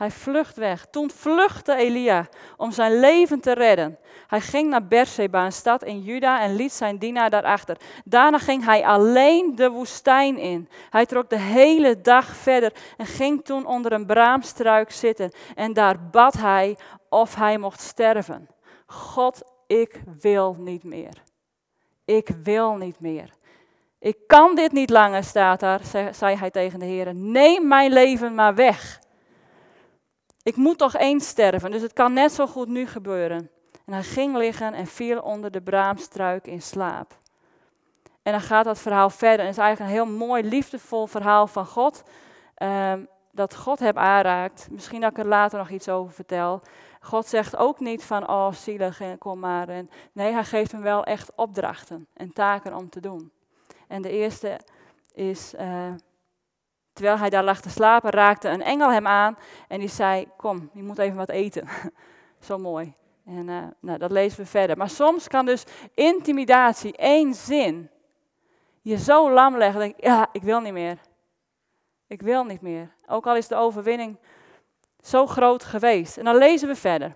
Hij 0.00 0.10
vlucht 0.10 0.56
weg. 0.56 0.86
Toen 0.90 1.10
vluchtte 1.10 1.74
Elia 1.74 2.28
om 2.56 2.72
zijn 2.72 3.00
leven 3.00 3.40
te 3.40 3.52
redden. 3.52 3.98
Hij 4.26 4.40
ging 4.40 4.70
naar 4.70 4.86
Beersheba, 4.86 5.44
een 5.44 5.52
stad 5.52 5.84
in 5.84 6.00
Juda, 6.00 6.40
en 6.40 6.54
liet 6.54 6.72
zijn 6.72 6.98
dienaar 6.98 7.30
daarachter. 7.30 7.76
Daarna 8.04 8.38
ging 8.38 8.64
hij 8.64 8.84
alleen 8.84 9.54
de 9.54 9.70
woestijn 9.70 10.38
in. 10.38 10.68
Hij 10.90 11.06
trok 11.06 11.30
de 11.30 11.38
hele 11.38 12.00
dag 12.00 12.26
verder 12.26 12.72
en 12.96 13.06
ging 13.06 13.44
toen 13.44 13.66
onder 13.66 13.92
een 13.92 14.06
braamstruik 14.06 14.90
zitten. 14.90 15.32
En 15.54 15.72
daar 15.72 16.08
bad 16.10 16.34
hij 16.34 16.76
of 17.08 17.34
hij 17.34 17.58
mocht 17.58 17.80
sterven. 17.80 18.48
God, 18.86 19.42
ik 19.66 20.02
wil 20.20 20.56
niet 20.58 20.84
meer. 20.84 21.22
Ik 22.04 22.28
wil 22.42 22.76
niet 22.76 23.00
meer. 23.00 23.30
Ik 23.98 24.16
kan 24.26 24.54
dit 24.54 24.72
niet 24.72 24.90
langer, 24.90 25.24
staat 25.24 25.60
daar, 25.60 25.80
zei 26.10 26.36
hij 26.36 26.50
tegen 26.50 26.78
de 26.78 26.86
Heer. 26.86 27.14
Neem 27.14 27.68
mijn 27.68 27.92
leven 27.92 28.34
maar 28.34 28.54
weg. 28.54 29.00
Ik 30.50 30.56
moet 30.56 30.78
toch 30.78 30.96
eens 30.96 31.28
sterven, 31.28 31.70
dus 31.70 31.82
het 31.82 31.92
kan 31.92 32.12
net 32.12 32.32
zo 32.32 32.46
goed 32.46 32.68
nu 32.68 32.86
gebeuren. 32.86 33.50
En 33.86 33.92
hij 33.92 34.02
ging 34.02 34.36
liggen 34.36 34.74
en 34.74 34.86
viel 34.86 35.20
onder 35.20 35.50
de 35.50 35.60
braamstruik 35.60 36.46
in 36.46 36.62
slaap. 36.62 37.16
En 38.22 38.32
dan 38.32 38.40
gaat 38.40 38.64
dat 38.64 38.78
verhaal 38.78 39.10
verder. 39.10 39.38
En 39.38 39.46
het 39.46 39.56
is 39.56 39.62
eigenlijk 39.62 39.90
een 39.90 39.96
heel 39.96 40.16
mooi, 40.16 40.42
liefdevol 40.42 41.06
verhaal 41.06 41.46
van 41.46 41.66
God. 41.66 42.02
Ehm, 42.54 43.04
dat 43.30 43.56
God 43.56 43.78
hem 43.78 43.98
aanraakt. 43.98 44.68
Misschien 44.70 45.00
dat 45.00 45.10
ik 45.10 45.18
er 45.18 45.26
later 45.26 45.58
nog 45.58 45.70
iets 45.70 45.88
over 45.88 46.12
vertel. 46.14 46.62
God 47.00 47.26
zegt 47.26 47.56
ook 47.56 47.80
niet 47.80 48.04
van, 48.04 48.28
oh 48.28 48.52
zielig 48.52 49.00
kom 49.18 49.38
maar. 49.38 49.68
En, 49.68 49.90
nee, 50.12 50.32
hij 50.32 50.44
geeft 50.44 50.72
hem 50.72 50.82
wel 50.82 51.04
echt 51.04 51.32
opdrachten 51.34 52.06
en 52.14 52.32
taken 52.32 52.74
om 52.74 52.88
te 52.88 53.00
doen. 53.00 53.32
En 53.88 54.02
de 54.02 54.10
eerste 54.10 54.60
is, 55.12 55.54
uh, 55.54 55.92
terwijl 57.00 57.20
hij 57.20 57.30
daar 57.30 57.44
lag 57.44 57.60
te 57.60 57.70
slapen, 57.70 58.10
raakte 58.10 58.48
een 58.48 58.62
engel 58.62 58.92
hem 58.92 59.06
aan 59.06 59.38
en 59.68 59.78
die 59.78 59.88
zei, 59.88 60.28
kom, 60.36 60.70
je 60.72 60.82
moet 60.82 60.98
even 60.98 61.16
wat 61.16 61.28
eten. 61.28 61.68
Zo 62.46 62.58
mooi. 62.58 62.92
En 63.26 63.48
uh, 63.48 63.62
nou, 63.80 63.98
dat 63.98 64.10
lezen 64.10 64.40
we 64.40 64.46
verder. 64.46 64.76
Maar 64.76 64.90
soms 64.90 65.28
kan 65.28 65.46
dus 65.46 65.64
intimidatie, 65.94 66.96
één 66.96 67.34
zin, 67.34 67.90
je 68.82 68.98
zo 68.98 69.30
lam 69.30 69.56
leggen, 69.56 69.80
denk 69.80 70.00
ja, 70.00 70.28
ik 70.32 70.42
wil 70.42 70.60
niet 70.60 70.72
meer. 70.72 70.98
Ik 72.06 72.22
wil 72.22 72.44
niet 72.44 72.60
meer. 72.60 72.94
Ook 73.06 73.26
al 73.26 73.36
is 73.36 73.48
de 73.48 73.56
overwinning 73.56 74.16
zo 75.00 75.26
groot 75.26 75.64
geweest. 75.64 76.16
En 76.16 76.24
dan 76.24 76.36
lezen 76.36 76.68
we 76.68 76.76
verder. 76.76 77.14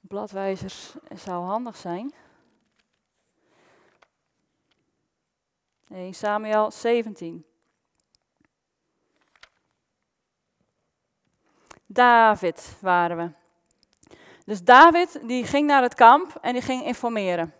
Bladwijzers 0.00 0.94
zou 1.14 1.44
handig 1.44 1.76
zijn. 1.76 2.14
1 5.88 6.14
Samuel 6.14 6.70
17. 6.70 7.51
David 11.92 12.76
waren 12.80 13.16
we. 13.16 13.30
Dus 14.44 14.62
David 14.62 15.20
die 15.22 15.44
ging 15.44 15.66
naar 15.66 15.82
het 15.82 15.94
kamp 15.94 16.38
en 16.40 16.52
die 16.52 16.62
ging 16.62 16.84
informeren. 16.84 17.54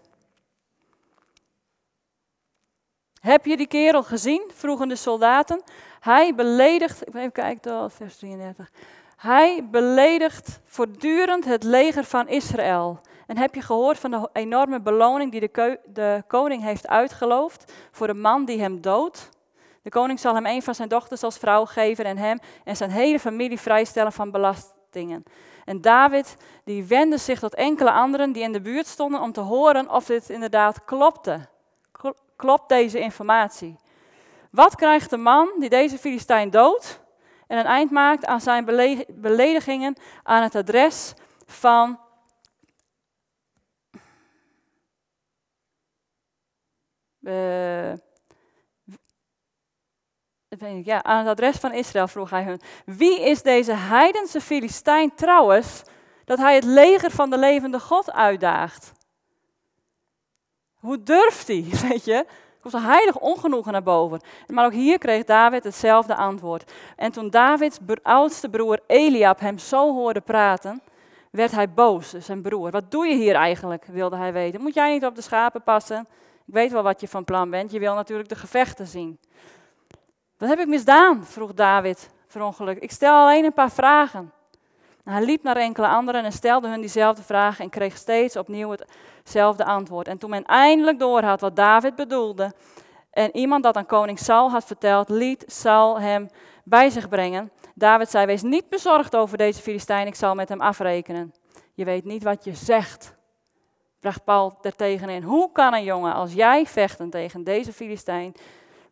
Heb 3.20 3.44
je 3.44 3.56
die 3.56 3.66
kerel 3.66 4.02
gezien? 4.02 4.50
vroegen 4.54 4.88
de 4.88 4.96
soldaten. 4.96 5.62
Hij 6.00 6.34
beledigt, 6.34 7.06
even 7.06 7.32
kijken 7.32 7.90
vers 7.90 8.16
33. 8.16 8.70
Hij 9.16 9.68
beledigt 9.70 10.60
voortdurend 10.66 11.44
het 11.44 11.62
leger 11.62 12.04
van 12.04 12.28
Israël. 12.28 13.00
En 13.26 13.38
heb 13.38 13.54
je 13.54 13.62
gehoord 13.62 13.98
van 13.98 14.10
de 14.10 14.28
enorme 14.32 14.80
beloning 14.80 15.30
die 15.30 15.40
de, 15.40 15.80
de 15.86 16.22
koning 16.26 16.62
heeft 16.62 16.88
uitgeloofd 16.88 17.72
voor 17.90 18.06
de 18.06 18.14
man 18.14 18.44
die 18.44 18.60
hem 18.60 18.80
doodt? 18.80 19.28
De 19.82 19.90
koning 19.90 20.20
zal 20.20 20.34
hem 20.34 20.46
een 20.46 20.62
van 20.62 20.74
zijn 20.74 20.88
dochters 20.88 21.22
als 21.22 21.38
vrouw 21.38 21.64
geven 21.64 22.04
en 22.04 22.16
hem 22.16 22.38
en 22.64 22.76
zijn 22.76 22.90
hele 22.90 23.18
familie 23.20 23.60
vrijstellen 23.60 24.12
van 24.12 24.30
belastingen. 24.30 25.24
En 25.64 25.80
David 25.80 26.36
die 26.64 26.84
wendde 26.84 27.18
zich 27.18 27.38
tot 27.38 27.54
enkele 27.54 27.92
anderen 27.92 28.32
die 28.32 28.42
in 28.42 28.52
de 28.52 28.60
buurt 28.60 28.86
stonden 28.86 29.20
om 29.20 29.32
te 29.32 29.40
horen 29.40 29.90
of 29.90 30.04
dit 30.04 30.30
inderdaad 30.30 30.84
klopte. 30.84 31.48
Klopt 32.36 32.68
deze 32.68 32.98
informatie? 32.98 33.78
Wat 34.50 34.74
krijgt 34.74 35.10
de 35.10 35.16
man 35.16 35.50
die 35.58 35.68
deze 35.68 35.98
Filistijn 35.98 36.50
doodt 36.50 37.00
en 37.46 37.58
een 37.58 37.64
eind 37.66 37.90
maakt 37.90 38.26
aan 38.26 38.40
zijn 38.40 38.64
beledigingen 39.08 39.96
aan 40.22 40.42
het 40.42 40.54
adres 40.54 41.14
van 41.46 41.98
uh, 47.20 47.92
ja, 50.84 51.02
aan 51.02 51.18
het 51.18 51.28
adres 51.28 51.56
van 51.56 51.72
Israël 51.72 52.08
vroeg 52.08 52.30
hij 52.30 52.42
hun. 52.42 52.60
Wie 52.84 53.20
is 53.20 53.42
deze 53.42 53.72
heidense 53.72 54.40
Filistijn 54.40 55.14
trouwens, 55.14 55.82
dat 56.24 56.38
hij 56.38 56.54
het 56.54 56.64
leger 56.64 57.10
van 57.10 57.30
de 57.30 57.38
levende 57.38 57.80
God 57.80 58.12
uitdaagt? 58.12 58.92
Hoe 60.74 61.02
durft 61.02 61.48
hij, 61.48 61.64
weet 61.88 62.04
je? 62.04 62.26
Komt 62.60 62.74
een 62.74 62.82
heilig 62.82 63.18
ongenoegen 63.18 63.72
naar 63.72 63.82
boven. 63.82 64.20
Maar 64.46 64.64
ook 64.64 64.72
hier 64.72 64.98
kreeg 64.98 65.24
David 65.24 65.64
hetzelfde 65.64 66.14
antwoord. 66.14 66.72
En 66.96 67.12
toen 67.12 67.30
Davids 67.30 67.78
oudste 68.02 68.48
broer 68.48 68.80
Eliab 68.86 69.40
hem 69.40 69.58
zo 69.58 69.92
hoorde 69.94 70.20
praten, 70.20 70.82
werd 71.30 71.50
hij 71.50 71.70
boos, 71.70 72.10
dus 72.10 72.24
zijn 72.24 72.42
broer. 72.42 72.70
Wat 72.70 72.90
doe 72.90 73.06
je 73.06 73.14
hier 73.14 73.34
eigenlijk, 73.34 73.84
wilde 73.84 74.16
hij 74.16 74.32
weten. 74.32 74.60
Moet 74.60 74.74
jij 74.74 74.92
niet 74.92 75.04
op 75.04 75.14
de 75.14 75.22
schapen 75.22 75.62
passen? 75.62 76.06
Ik 76.46 76.54
weet 76.54 76.72
wel 76.72 76.82
wat 76.82 77.00
je 77.00 77.08
van 77.08 77.24
plan 77.24 77.50
bent. 77.50 77.72
Je 77.72 77.78
wil 77.78 77.94
natuurlijk 77.94 78.28
de 78.28 78.36
gevechten 78.36 78.86
zien. 78.86 79.18
Wat 80.42 80.50
heb 80.50 80.60
ik 80.60 80.66
misdaan? 80.66 81.24
vroeg 81.24 81.54
David 81.54 82.10
verongeluk. 82.26 82.78
Ik 82.78 82.90
stel 82.90 83.14
alleen 83.14 83.44
een 83.44 83.52
paar 83.52 83.70
vragen. 83.70 84.32
Hij 85.04 85.24
liep 85.24 85.42
naar 85.42 85.56
enkele 85.56 85.86
anderen 85.86 86.24
en 86.24 86.32
stelde 86.32 86.68
hun 86.68 86.80
diezelfde 86.80 87.22
vragen 87.22 87.64
en 87.64 87.70
kreeg 87.70 87.96
steeds 87.96 88.36
opnieuw 88.36 88.74
hetzelfde 89.22 89.64
antwoord. 89.64 90.08
En 90.08 90.18
toen 90.18 90.30
men 90.30 90.44
eindelijk 90.44 90.98
doorhad 90.98 91.40
wat 91.40 91.56
David 91.56 91.94
bedoelde 91.94 92.52
en 93.10 93.36
iemand 93.36 93.62
dat 93.62 93.76
aan 93.76 93.86
koning 93.86 94.18
Saul 94.18 94.50
had 94.50 94.64
verteld, 94.64 95.08
liet 95.08 95.44
Saul 95.46 96.00
hem 96.00 96.28
bij 96.64 96.90
zich 96.90 97.08
brengen. 97.08 97.50
David 97.74 98.10
zei, 98.10 98.26
wees 98.26 98.42
niet 98.42 98.68
bezorgd 98.68 99.16
over 99.16 99.38
deze 99.38 99.62
Filistijn, 99.62 100.06
ik 100.06 100.14
zal 100.14 100.34
met 100.34 100.48
hem 100.48 100.60
afrekenen. 100.60 101.34
Je 101.74 101.84
weet 101.84 102.04
niet 102.04 102.22
wat 102.22 102.44
je 102.44 102.54
zegt, 102.54 103.14
bracht 104.00 104.24
Paul 104.24 104.58
er 104.62 104.76
tegenin. 104.76 105.22
Hoe 105.22 105.52
kan 105.52 105.74
een 105.74 105.84
jongen 105.84 106.14
als 106.14 106.32
jij 106.32 106.66
vechten 106.66 107.10
tegen 107.10 107.44
deze 107.44 107.72
Filistijn? 107.72 108.34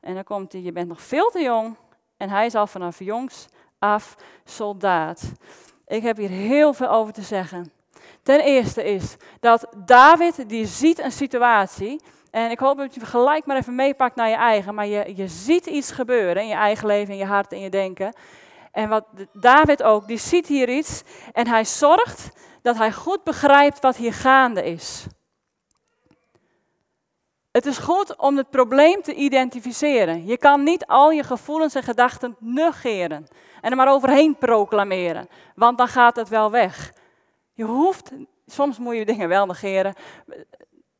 En 0.01 0.15
dan 0.15 0.25
komt 0.25 0.53
hij, 0.53 0.61
je 0.61 0.73
bent 0.73 0.89
nog 0.89 1.03
veel 1.03 1.31
te 1.31 1.43
jong 1.43 1.77
en 2.17 2.31
hij 2.31 2.47
is 2.47 2.55
al 2.55 2.67
vanaf 2.67 2.99
jongs 2.99 3.49
af 3.79 4.17
soldaat. 4.45 5.33
Ik 5.87 6.03
heb 6.03 6.17
hier 6.17 6.29
heel 6.29 6.73
veel 6.73 6.89
over 6.89 7.13
te 7.13 7.23
zeggen. 7.23 7.73
Ten 8.23 8.41
eerste 8.41 8.85
is 8.85 9.17
dat 9.41 9.67
David, 9.85 10.49
die 10.49 10.67
ziet 10.67 10.99
een 10.99 11.13
situatie. 11.13 12.01
En 12.31 12.51
ik 12.51 12.59
hoop 12.59 12.79
dat 12.79 12.95
je 12.95 13.07
gelijk 13.07 13.47
maar 13.47 13.57
even 13.57 13.75
meepakt 13.75 14.17
naar 14.17 14.29
je 14.29 14.35
eigen. 14.35 14.75
Maar 14.75 14.87
je, 14.87 15.13
je 15.17 15.29
ziet 15.29 15.67
iets 15.67 15.91
gebeuren 15.91 16.43
in 16.43 16.49
je 16.49 16.55
eigen 16.55 16.87
leven, 16.87 17.13
in 17.13 17.19
je 17.19 17.25
hart 17.27 17.53
en 17.53 17.61
je 17.61 17.71
denken. 17.71 18.15
En 18.73 18.89
wat 18.89 19.05
David 19.33 19.83
ook, 19.83 20.07
die 20.07 20.19
ziet 20.19 20.47
hier 20.47 20.69
iets. 20.69 21.03
En 21.33 21.47
hij 21.47 21.65
zorgt 21.65 22.31
dat 22.63 22.77
hij 22.77 22.93
goed 22.93 23.25
begrijpt 23.25 23.81
wat 23.81 23.97
hier 23.97 24.15
gaande 24.15 24.65
is. 24.65 25.07
Het 27.51 27.67
is 27.67 27.79
goed 27.79 28.17
om 28.17 28.37
het 28.37 28.51
probleem 28.51 29.03
te 29.03 29.15
identificeren. 29.15 30.27
Je 30.27 30.37
kan 30.37 30.63
niet 30.63 30.87
al 30.87 31.11
je 31.11 31.23
gevoelens 31.23 31.75
en 31.75 31.83
gedachten 31.83 32.37
negeren 32.39 33.27
en 33.61 33.71
er 33.71 33.77
maar 33.77 33.93
overheen 33.93 34.37
proclameren, 34.39 35.29
want 35.55 35.79
dan 35.79 35.89
gaat 35.89 36.17
het 36.17 36.29
wel 36.29 36.51
weg. 36.51 36.93
Je 37.53 37.65
hoeft, 37.65 38.11
soms 38.47 38.79
moet 38.79 38.97
je 38.97 39.05
dingen 39.05 39.29
wel 39.29 39.47
negeren, 39.47 39.95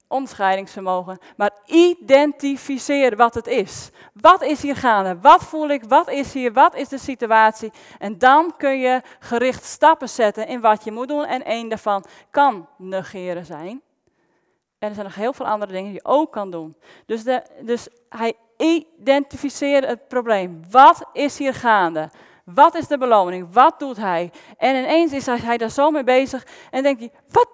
onderscheidingsvermogen, 0.09 1.19
maar 1.37 1.51
identificeer 1.67 3.17
wat 3.17 3.35
het 3.35 3.47
is. 3.47 3.91
Wat 4.13 4.43
is 4.43 4.63
hier 4.63 4.77
gaande? 4.77 5.19
Wat 5.21 5.45
voel 5.45 5.69
ik? 5.69 5.85
Wat 5.85 6.09
is 6.09 6.33
hier? 6.33 6.53
Wat 6.53 6.75
is 6.75 6.89
de 6.89 6.99
situatie? 6.99 7.73
En 7.99 8.19
dan 8.19 8.55
kun 8.57 8.79
je 8.79 9.03
gericht 9.19 9.65
stappen 9.65 10.09
zetten 10.09 10.47
in 10.47 10.61
wat 10.61 10.85
je 10.85 10.93
moet 10.93 11.09
doen 11.09 11.25
en 11.25 11.45
één 11.45 11.69
daarvan 11.69 12.05
kan 12.31 12.69
negeren 12.77 13.47
zijn. 13.47 13.83
En 14.81 14.89
er 14.89 14.95
zijn 14.95 15.07
nog 15.07 15.15
heel 15.15 15.33
veel 15.33 15.47
andere 15.47 15.73
dingen 15.73 15.93
die 15.93 16.01
je 16.03 16.09
ook 16.09 16.33
kan 16.33 16.51
doen. 16.51 16.77
Dus, 17.07 17.23
de, 17.23 17.43
dus 17.61 17.89
hij 18.09 18.35
identificeert 18.57 19.87
het 19.87 20.09
probleem. 20.09 20.63
Wat 20.71 21.09
is 21.13 21.39
hier 21.39 21.55
gaande? 21.55 22.11
Wat 22.45 22.75
is 22.75 22.87
de 22.87 22.99
beloning? 22.99 23.53
Wat 23.53 23.79
doet 23.79 23.97
hij? 23.97 24.33
En 24.59 24.77
ineens 24.77 25.13
is 25.13 25.27
hij 25.27 25.57
daar 25.57 25.71
zo 25.71 25.91
mee 25.91 26.05
bezig 26.05 26.47
en 26.71 26.83
denkt 26.83 27.01
hij, 27.01 27.13
wat? 27.29 27.49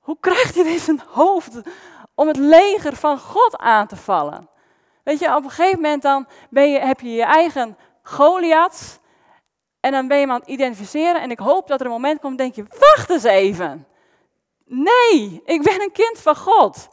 Hoe 0.00 0.16
krijgt 0.20 0.54
hij 0.54 0.64
dit 0.64 0.80
zijn 0.80 1.02
hoofd 1.08 1.60
om 2.14 2.28
het 2.28 2.36
leger 2.36 2.96
van 2.96 3.18
God 3.18 3.58
aan 3.58 3.86
te 3.86 3.96
vallen? 3.96 4.48
Weet 5.02 5.18
je, 5.18 5.36
op 5.36 5.44
een 5.44 5.50
gegeven 5.50 5.80
moment 5.80 6.02
dan 6.02 6.26
ben 6.50 6.70
je, 6.70 6.78
heb 6.78 7.00
je 7.00 7.12
je 7.12 7.24
eigen 7.24 7.76
Goliaths 8.02 8.98
en 9.80 9.92
dan 9.92 10.08
ben 10.08 10.16
je 10.16 10.22
hem 10.22 10.32
aan 10.32 10.40
het 10.40 10.48
identificeren 10.48 11.20
en 11.20 11.30
ik 11.30 11.38
hoop 11.38 11.68
dat 11.68 11.80
er 11.80 11.86
een 11.86 11.92
moment 11.92 12.20
komt, 12.20 12.38
denk 12.38 12.54
je, 12.54 12.64
wacht 12.78 13.10
eens 13.10 13.24
even. 13.24 13.86
Nee, 14.72 15.42
ik 15.44 15.62
ben 15.62 15.82
een 15.82 15.92
kind 15.92 16.18
van 16.18 16.36
God. 16.36 16.88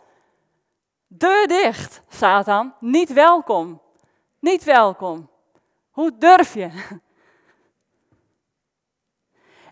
Deur 1.08 1.48
dicht, 1.48 2.02
Satan. 2.10 2.74
Niet 2.80 3.14
welkom. 3.14 3.82
Niet 4.40 4.64
welkom. 4.64 5.30
Hoe 5.92 6.18
durf 6.18 6.54
je? 6.54 6.70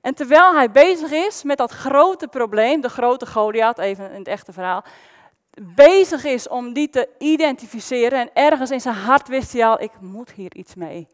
En 0.01 0.15
terwijl 0.15 0.53
hij 0.53 0.71
bezig 0.71 1.11
is 1.11 1.43
met 1.43 1.57
dat 1.57 1.71
grote 1.71 2.27
probleem, 2.27 2.81
de 2.81 2.89
grote 2.89 3.25
Goliath, 3.25 3.77
even 3.77 4.11
in 4.11 4.17
het 4.17 4.27
echte 4.27 4.53
verhaal, 4.53 4.83
bezig 5.61 6.23
is 6.23 6.47
om 6.47 6.73
die 6.73 6.89
te 6.89 7.09
identificeren 7.17 8.19
en 8.19 8.29
ergens 8.33 8.71
in 8.71 8.81
zijn 8.81 8.95
hart 8.95 9.27
wist 9.27 9.53
hij 9.53 9.65
al, 9.65 9.81
ik 9.81 9.91
moet 9.99 10.31
hier 10.31 10.55
iets 10.55 10.75
mee. 10.75 11.07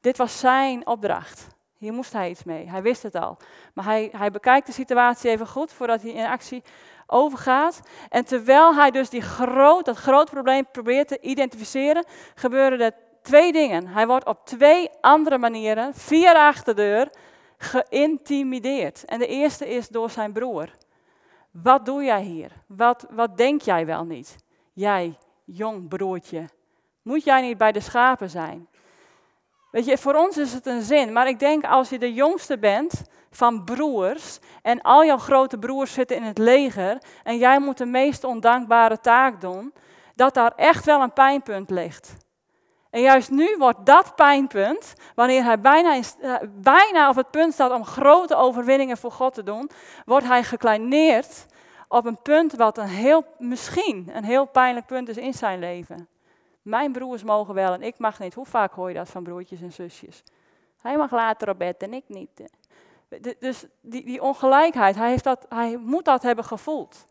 Dit 0.00 0.16
was 0.16 0.38
zijn 0.38 0.86
opdracht. 0.86 1.46
Hier 1.78 1.92
moest 1.92 2.12
hij 2.12 2.30
iets 2.30 2.44
mee. 2.44 2.70
Hij 2.70 2.82
wist 2.82 3.02
het 3.02 3.14
al. 3.14 3.36
Maar 3.74 3.84
hij, 3.84 4.08
hij 4.16 4.30
bekijkt 4.30 4.66
de 4.66 4.72
situatie 4.72 5.30
even 5.30 5.46
goed 5.46 5.72
voordat 5.72 6.02
hij 6.02 6.10
in 6.10 6.26
actie 6.26 6.62
overgaat. 7.06 7.80
En 8.08 8.24
terwijl 8.24 8.74
hij 8.74 8.90
dus 8.90 9.10
die 9.10 9.20
groot, 9.20 9.84
dat 9.84 9.96
groot 9.96 10.30
probleem 10.30 10.66
probeert 10.72 11.08
te 11.08 11.20
identificeren, 11.20 12.04
gebeuren 12.34 12.80
er 12.80 12.92
twee 13.22 13.52
dingen. 13.52 13.86
Hij 13.86 14.06
wordt 14.06 14.26
op 14.26 14.46
twee 14.46 14.90
andere 15.00 15.38
manieren, 15.38 15.94
via 15.94 16.32
de 16.32 16.38
achterdeur, 16.38 17.10
geïntimideerd. 17.56 19.04
En 19.04 19.18
de 19.18 19.26
eerste 19.26 19.68
is 19.68 19.88
door 19.88 20.10
zijn 20.10 20.32
broer. 20.32 20.70
Wat 21.50 21.86
doe 21.86 22.04
jij 22.04 22.22
hier? 22.22 22.52
Wat, 22.66 23.06
wat 23.10 23.36
denk 23.36 23.60
jij 23.60 23.86
wel 23.86 24.04
niet? 24.04 24.36
Jij, 24.72 25.18
jong 25.44 25.88
broertje, 25.88 26.48
moet 27.02 27.24
jij 27.24 27.40
niet 27.40 27.58
bij 27.58 27.72
de 27.72 27.80
schapen 27.80 28.30
zijn? 28.30 28.68
Weet 29.70 29.84
je, 29.84 29.98
voor 29.98 30.14
ons 30.14 30.36
is 30.36 30.52
het 30.52 30.66
een 30.66 30.82
zin, 30.82 31.12
maar 31.12 31.28
ik 31.28 31.38
denk 31.38 31.64
als 31.64 31.88
je 31.88 31.98
de 31.98 32.12
jongste 32.12 32.58
bent 32.58 33.02
van 33.30 33.64
broers 33.64 34.38
en 34.62 34.82
al 34.82 35.04
jouw 35.04 35.18
grote 35.18 35.58
broers 35.58 35.92
zitten 35.92 36.16
in 36.16 36.22
het 36.22 36.38
leger 36.38 36.98
en 37.22 37.38
jij 37.38 37.60
moet 37.60 37.78
de 37.78 37.86
meest 37.86 38.24
ondankbare 38.24 39.00
taak 39.00 39.40
doen, 39.40 39.72
dat 40.14 40.34
daar 40.34 40.52
echt 40.56 40.84
wel 40.84 41.02
een 41.02 41.12
pijnpunt 41.12 41.70
ligt. 41.70 42.16
En 42.90 43.00
juist 43.00 43.30
nu 43.30 43.56
wordt 43.58 43.86
dat 43.86 44.14
pijnpunt, 44.16 44.92
wanneer 45.14 45.44
hij 45.44 45.60
bijna, 45.60 45.94
eh, 45.94 46.34
bijna 46.48 47.08
op 47.08 47.16
het 47.16 47.30
punt 47.30 47.52
staat 47.52 47.70
om 47.70 47.84
grote 47.84 48.34
overwinningen 48.34 48.96
voor 48.96 49.12
God 49.12 49.34
te 49.34 49.42
doen, 49.42 49.70
wordt 50.04 50.26
hij 50.26 50.42
gekleineerd 50.44 51.46
op 51.88 52.06
een 52.06 52.22
punt 52.22 52.52
wat 52.52 52.78
een 52.78 52.88
heel, 52.88 53.24
misschien 53.38 54.10
een 54.12 54.24
heel 54.24 54.44
pijnlijk 54.44 54.86
punt 54.86 55.08
is 55.08 55.16
in 55.16 55.34
zijn 55.34 55.58
leven. 55.58 56.08
Mijn 56.68 56.92
broers 56.92 57.22
mogen 57.22 57.54
wel 57.54 57.72
en 57.72 57.82
ik 57.82 57.98
mag 57.98 58.18
niet. 58.18 58.34
Hoe 58.34 58.46
vaak 58.46 58.72
hoor 58.72 58.88
je 58.88 58.94
dat 58.94 59.08
van 59.08 59.22
broertjes 59.22 59.60
en 59.60 59.72
zusjes? 59.72 60.22
Hij 60.80 60.96
mag 60.96 61.10
later 61.10 61.48
op 61.48 61.58
bed 61.58 61.82
en 61.82 61.94
ik 61.94 62.04
niet. 62.06 62.30
Dus 63.38 63.64
die, 63.80 64.04
die 64.04 64.22
ongelijkheid, 64.22 64.96
hij, 64.96 65.08
heeft 65.08 65.24
dat, 65.24 65.46
hij 65.48 65.76
moet 65.76 66.04
dat 66.04 66.22
hebben 66.22 66.44
gevoeld. 66.44 67.04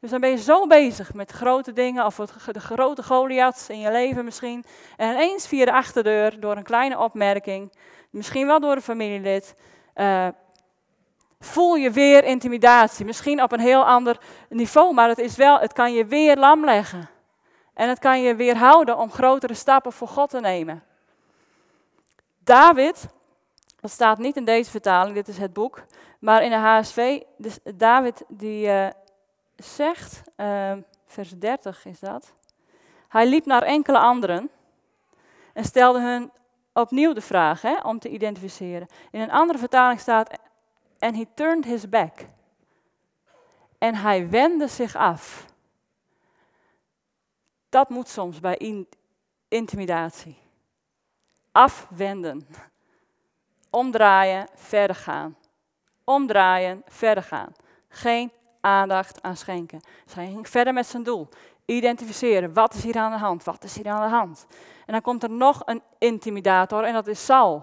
Dus 0.00 0.10
dan 0.10 0.20
ben 0.20 0.30
je 0.30 0.38
zo 0.38 0.66
bezig 0.66 1.14
met 1.14 1.30
grote 1.30 1.72
dingen 1.72 2.06
of 2.06 2.16
de 2.52 2.60
grote 2.60 3.02
Goliaths 3.02 3.68
in 3.68 3.78
je 3.78 3.90
leven 3.90 4.24
misschien. 4.24 4.64
En 4.96 5.10
ineens 5.10 5.46
via 5.46 5.64
de 5.64 5.72
achterdeur, 5.72 6.40
door 6.40 6.56
een 6.56 6.62
kleine 6.62 6.98
opmerking, 6.98 7.72
misschien 8.10 8.46
wel 8.46 8.60
door 8.60 8.74
een 8.74 8.82
familielid, 8.82 9.54
uh, 9.96 10.28
voel 11.40 11.74
je 11.74 11.90
weer 11.90 12.24
intimidatie. 12.24 13.04
Misschien 13.04 13.42
op 13.42 13.52
een 13.52 13.60
heel 13.60 13.84
ander 13.84 14.20
niveau, 14.48 14.94
maar 14.94 15.08
het, 15.08 15.18
is 15.18 15.36
wel, 15.36 15.58
het 15.58 15.72
kan 15.72 15.92
je 15.92 16.06
weer 16.06 16.36
lam 16.36 16.64
leggen. 16.64 17.17
En 17.78 17.88
het 17.88 17.98
kan 17.98 18.22
je 18.22 18.34
weerhouden 18.34 18.98
om 18.98 19.10
grotere 19.10 19.54
stappen 19.54 19.92
voor 19.92 20.08
God 20.08 20.30
te 20.30 20.40
nemen. 20.40 20.82
David, 22.38 23.08
dat 23.80 23.90
staat 23.90 24.18
niet 24.18 24.36
in 24.36 24.44
deze 24.44 24.70
vertaling, 24.70 25.14
dit 25.14 25.28
is 25.28 25.38
het 25.38 25.52
boek, 25.52 25.84
maar 26.18 26.42
in 26.42 26.50
de 26.50 26.56
HSV, 26.56 27.22
dus 27.36 27.58
David 27.74 28.24
die 28.28 28.66
uh, 28.66 28.88
zegt, 29.56 30.22
uh, 30.36 30.72
vers 31.06 31.30
30 31.30 31.84
is 31.84 32.00
dat, 32.00 32.32
hij 33.08 33.26
liep 33.26 33.46
naar 33.46 33.62
enkele 33.62 33.98
anderen 33.98 34.50
en 35.52 35.64
stelde 35.64 36.00
hun 36.00 36.30
opnieuw 36.72 37.12
de 37.12 37.20
vraag 37.20 37.62
hè, 37.62 37.80
om 37.82 37.98
te 37.98 38.08
identificeren. 38.08 38.88
In 39.10 39.20
een 39.20 39.32
andere 39.32 39.58
vertaling 39.58 40.00
staat, 40.00 40.38
en 40.98 41.14
he 41.14 41.24
turned 41.34 41.64
his 41.64 41.88
back. 41.88 42.12
En 43.78 43.94
hij 43.94 44.28
wendde 44.28 44.68
zich 44.68 44.96
af. 44.96 45.46
Dat 47.68 47.88
moet 47.88 48.08
soms 48.08 48.40
bij 48.40 48.84
intimidatie. 49.48 50.38
Afwenden. 51.52 52.46
Omdraaien, 53.70 54.48
verder 54.54 54.96
gaan. 54.96 55.36
Omdraaien, 56.04 56.82
verder 56.86 57.22
gaan. 57.22 57.52
Geen 57.88 58.32
aandacht 58.60 59.22
aan 59.22 59.36
schenken. 59.36 59.80
Hij 60.12 60.26
ging 60.26 60.48
verder 60.48 60.72
met 60.72 60.86
zijn 60.86 61.02
doel. 61.02 61.28
Identificeren, 61.64 62.52
wat 62.52 62.74
is 62.74 62.82
hier 62.82 62.96
aan 62.96 63.12
de 63.12 63.18
hand? 63.18 63.44
Wat 63.44 63.64
is 63.64 63.76
hier 63.76 63.88
aan 63.88 64.10
de 64.10 64.16
hand? 64.16 64.46
En 64.86 64.92
dan 64.92 65.02
komt 65.02 65.22
er 65.22 65.30
nog 65.30 65.62
een 65.64 65.82
intimidator 65.98 66.84
en 66.84 66.92
dat 66.92 67.06
is 67.06 67.24
Saul. 67.24 67.62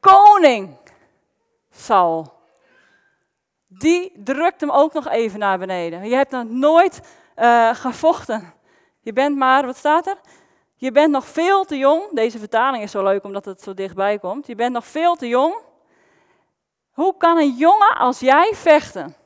Koning 0.00 0.76
Saul. 1.70 2.34
Die 3.66 4.12
drukt 4.16 4.60
hem 4.60 4.70
ook 4.70 4.92
nog 4.92 5.08
even 5.08 5.38
naar 5.38 5.58
beneden. 5.58 6.08
Je 6.08 6.14
hebt 6.14 6.30
nog 6.30 6.44
nooit 6.44 7.00
uh, 7.36 7.74
gevochten. 7.74 8.52
Je 9.06 9.12
bent 9.12 9.36
maar, 9.36 9.66
wat 9.66 9.76
staat 9.76 10.06
er? 10.06 10.16
Je 10.74 10.92
bent 10.92 11.10
nog 11.10 11.26
veel 11.26 11.64
te 11.64 11.76
jong. 11.76 12.10
Deze 12.12 12.38
vertaling 12.38 12.82
is 12.82 12.90
zo 12.90 13.02
leuk 13.02 13.24
omdat 13.24 13.44
het 13.44 13.62
zo 13.62 13.74
dichtbij 13.74 14.18
komt. 14.18 14.46
Je 14.46 14.54
bent 14.54 14.72
nog 14.72 14.86
veel 14.86 15.14
te 15.14 15.28
jong. 15.28 15.54
Hoe 16.90 17.16
kan 17.16 17.38
een 17.38 17.54
jongen 17.54 17.96
als 17.96 18.20
jij 18.20 18.52
vechten? 18.54 19.16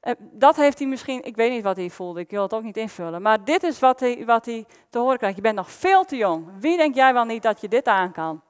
Eh, 0.00 0.12
dat 0.18 0.56
heeft 0.56 0.78
hij 0.78 0.88
misschien, 0.88 1.24
ik 1.24 1.36
weet 1.36 1.50
niet 1.50 1.62
wat 1.62 1.76
hij 1.76 1.90
voelde, 1.90 2.20
ik 2.20 2.30
wil 2.30 2.42
het 2.42 2.54
ook 2.54 2.62
niet 2.62 2.76
invullen. 2.76 3.22
Maar 3.22 3.44
dit 3.44 3.62
is 3.62 3.78
wat 3.78 4.00
hij, 4.00 4.24
wat 4.24 4.46
hij 4.46 4.66
te 4.90 4.98
horen 4.98 5.18
krijgt. 5.18 5.36
Je 5.36 5.42
bent 5.42 5.56
nog 5.56 5.70
veel 5.70 6.04
te 6.04 6.16
jong. 6.16 6.46
Wie 6.58 6.76
denk 6.76 6.94
jij 6.94 7.12
wel 7.12 7.24
niet 7.24 7.42
dat 7.42 7.60
je 7.60 7.68
dit 7.68 7.86
aan 7.86 8.12
kan? 8.12 8.42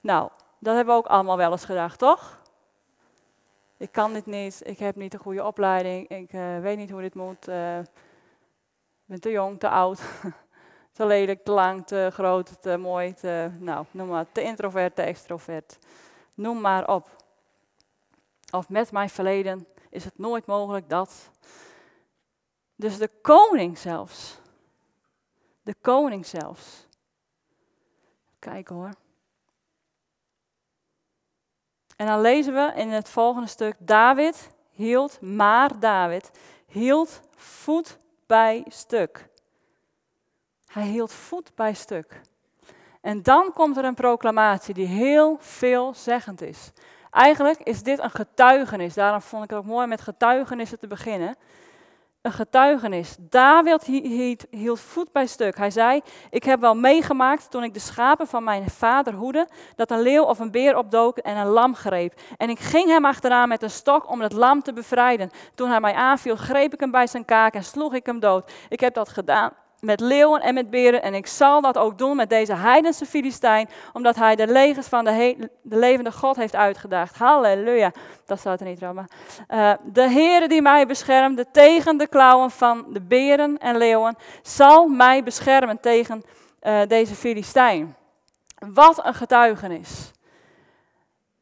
Nou, 0.00 0.28
dat 0.58 0.74
hebben 0.74 0.94
we 0.94 1.00
ook 1.00 1.06
allemaal 1.06 1.36
wel 1.36 1.50
eens 1.50 1.64
gedacht, 1.64 1.98
toch? 1.98 2.40
Ik 3.76 3.92
kan 3.92 4.12
dit 4.12 4.26
niet, 4.26 4.60
ik 4.64 4.78
heb 4.78 4.96
niet 4.96 5.14
een 5.14 5.20
goede 5.20 5.44
opleiding, 5.44 6.08
ik 6.08 6.32
uh, 6.32 6.58
weet 6.58 6.76
niet 6.76 6.90
hoe 6.90 7.00
dit 7.00 7.14
moet. 7.14 7.48
Uh, 7.48 7.78
ik 9.04 9.10
ben 9.10 9.20
te 9.20 9.30
jong, 9.30 9.60
te 9.60 9.68
oud, 9.68 10.00
te 10.96 11.06
lelijk, 11.06 11.44
te 11.44 11.50
lang, 11.50 11.86
te 11.86 12.08
groot, 12.12 12.62
te 12.62 12.76
mooi, 12.76 13.14
te, 13.14 13.50
nou, 13.58 13.86
noem 13.90 14.08
maar, 14.08 14.26
te 14.32 14.42
introvert, 14.42 14.94
te 14.94 15.02
extrovert. 15.02 15.78
Noem 16.34 16.60
maar 16.60 16.88
op. 16.88 17.10
Of 18.50 18.68
met 18.68 18.92
mijn 18.92 19.08
verleden 19.08 19.66
is 19.90 20.04
het 20.04 20.18
nooit 20.18 20.46
mogelijk 20.46 20.88
dat. 20.88 21.30
Dus 22.76 22.98
de 22.98 23.10
koning 23.22 23.78
zelfs. 23.78 24.38
De 25.62 25.74
koning 25.80 26.26
zelfs. 26.26 26.86
Kijken 28.38 28.74
hoor. 28.74 28.94
En 31.96 32.06
dan 32.06 32.20
lezen 32.20 32.54
we 32.54 32.72
in 32.74 32.88
het 32.88 33.08
volgende 33.08 33.48
stuk: 33.48 33.76
David 33.78 34.50
hield, 34.70 35.20
maar 35.20 35.80
David 35.80 36.30
hield 36.66 37.20
voet 37.36 37.98
bij 38.26 38.64
stuk. 38.68 39.28
Hij 40.66 40.86
hield 40.86 41.12
voet 41.12 41.54
bij 41.54 41.74
stuk. 41.74 42.20
En 43.00 43.22
dan 43.22 43.52
komt 43.52 43.76
er 43.76 43.84
een 43.84 43.94
proclamatie 43.94 44.74
die 44.74 44.86
heel 44.86 45.36
veelzeggend 45.40 46.42
is. 46.42 46.70
Eigenlijk 47.10 47.60
is 47.60 47.82
dit 47.82 47.98
een 47.98 48.10
getuigenis. 48.10 48.94
Daarom 48.94 49.22
vond 49.22 49.44
ik 49.44 49.50
het 49.50 49.58
ook 49.58 49.64
mooi 49.64 49.86
met 49.86 50.00
getuigenissen 50.00 50.78
te 50.78 50.86
beginnen. 50.86 51.36
Een 52.24 52.32
getuigenis. 52.32 53.16
David 53.18 53.82
hield 54.50 54.80
voet 54.80 55.12
bij 55.12 55.26
stuk. 55.26 55.56
Hij 55.56 55.70
zei: 55.70 56.00
Ik 56.30 56.44
heb 56.44 56.60
wel 56.60 56.74
meegemaakt 56.74 57.50
toen 57.50 57.62
ik 57.62 57.74
de 57.74 57.80
schapen 57.80 58.26
van 58.26 58.44
mijn 58.44 58.70
vader 58.70 59.14
hoede, 59.14 59.48
dat 59.76 59.90
een 59.90 60.00
leeuw 60.00 60.22
of 60.22 60.38
een 60.38 60.50
beer 60.50 60.76
opdook 60.76 61.18
en 61.18 61.36
een 61.36 61.46
lam 61.46 61.74
greep. 61.74 62.20
En 62.36 62.50
ik 62.50 62.58
ging 62.58 62.88
hem 62.88 63.04
achteraan 63.04 63.48
met 63.48 63.62
een 63.62 63.70
stok 63.70 64.10
om 64.10 64.20
het 64.20 64.32
lam 64.32 64.62
te 64.62 64.72
bevrijden. 64.72 65.30
Toen 65.54 65.68
hij 65.70 65.80
mij 65.80 65.94
aanviel, 65.94 66.36
greep 66.36 66.72
ik 66.72 66.80
hem 66.80 66.90
bij 66.90 67.06
zijn 67.06 67.24
kaak 67.24 67.54
en 67.54 67.64
sloeg 67.64 67.94
ik 67.94 68.06
hem 68.06 68.20
dood. 68.20 68.52
Ik 68.68 68.80
heb 68.80 68.94
dat 68.94 69.08
gedaan 69.08 69.52
met 69.84 70.00
leeuwen 70.00 70.40
en 70.40 70.54
met 70.54 70.70
beren. 70.70 71.02
En 71.02 71.14
ik 71.14 71.26
zal 71.26 71.60
dat 71.60 71.78
ook 71.78 71.98
doen 71.98 72.16
met 72.16 72.28
deze 72.28 72.54
heidense 72.54 73.06
Filistijn, 73.06 73.68
omdat 73.92 74.16
hij 74.16 74.36
de 74.36 74.46
legers 74.46 74.86
van 74.86 75.04
de, 75.04 75.48
de 75.62 75.76
levende 75.76 76.12
God 76.12 76.36
heeft 76.36 76.54
uitgedaagd. 76.54 77.16
Halleluja. 77.16 77.92
Dat 78.26 78.38
staat 78.38 78.60
er 78.60 78.66
niet, 78.66 78.80
Roma. 78.80 79.06
Uh, 79.48 79.72
de 79.82 80.10
Heere 80.10 80.48
die 80.48 80.62
mij 80.62 80.86
beschermde 80.86 81.46
tegen 81.50 81.96
de 81.96 82.06
klauwen 82.06 82.50
van 82.50 82.84
de 82.88 83.00
beren 83.00 83.58
en 83.58 83.76
leeuwen, 83.76 84.16
zal 84.42 84.86
mij 84.86 85.22
beschermen 85.22 85.80
tegen 85.80 86.22
uh, 86.62 86.80
deze 86.88 87.14
Filistijn. 87.14 87.96
Wat 88.58 89.04
een 89.06 89.14
getuigenis. 89.14 90.10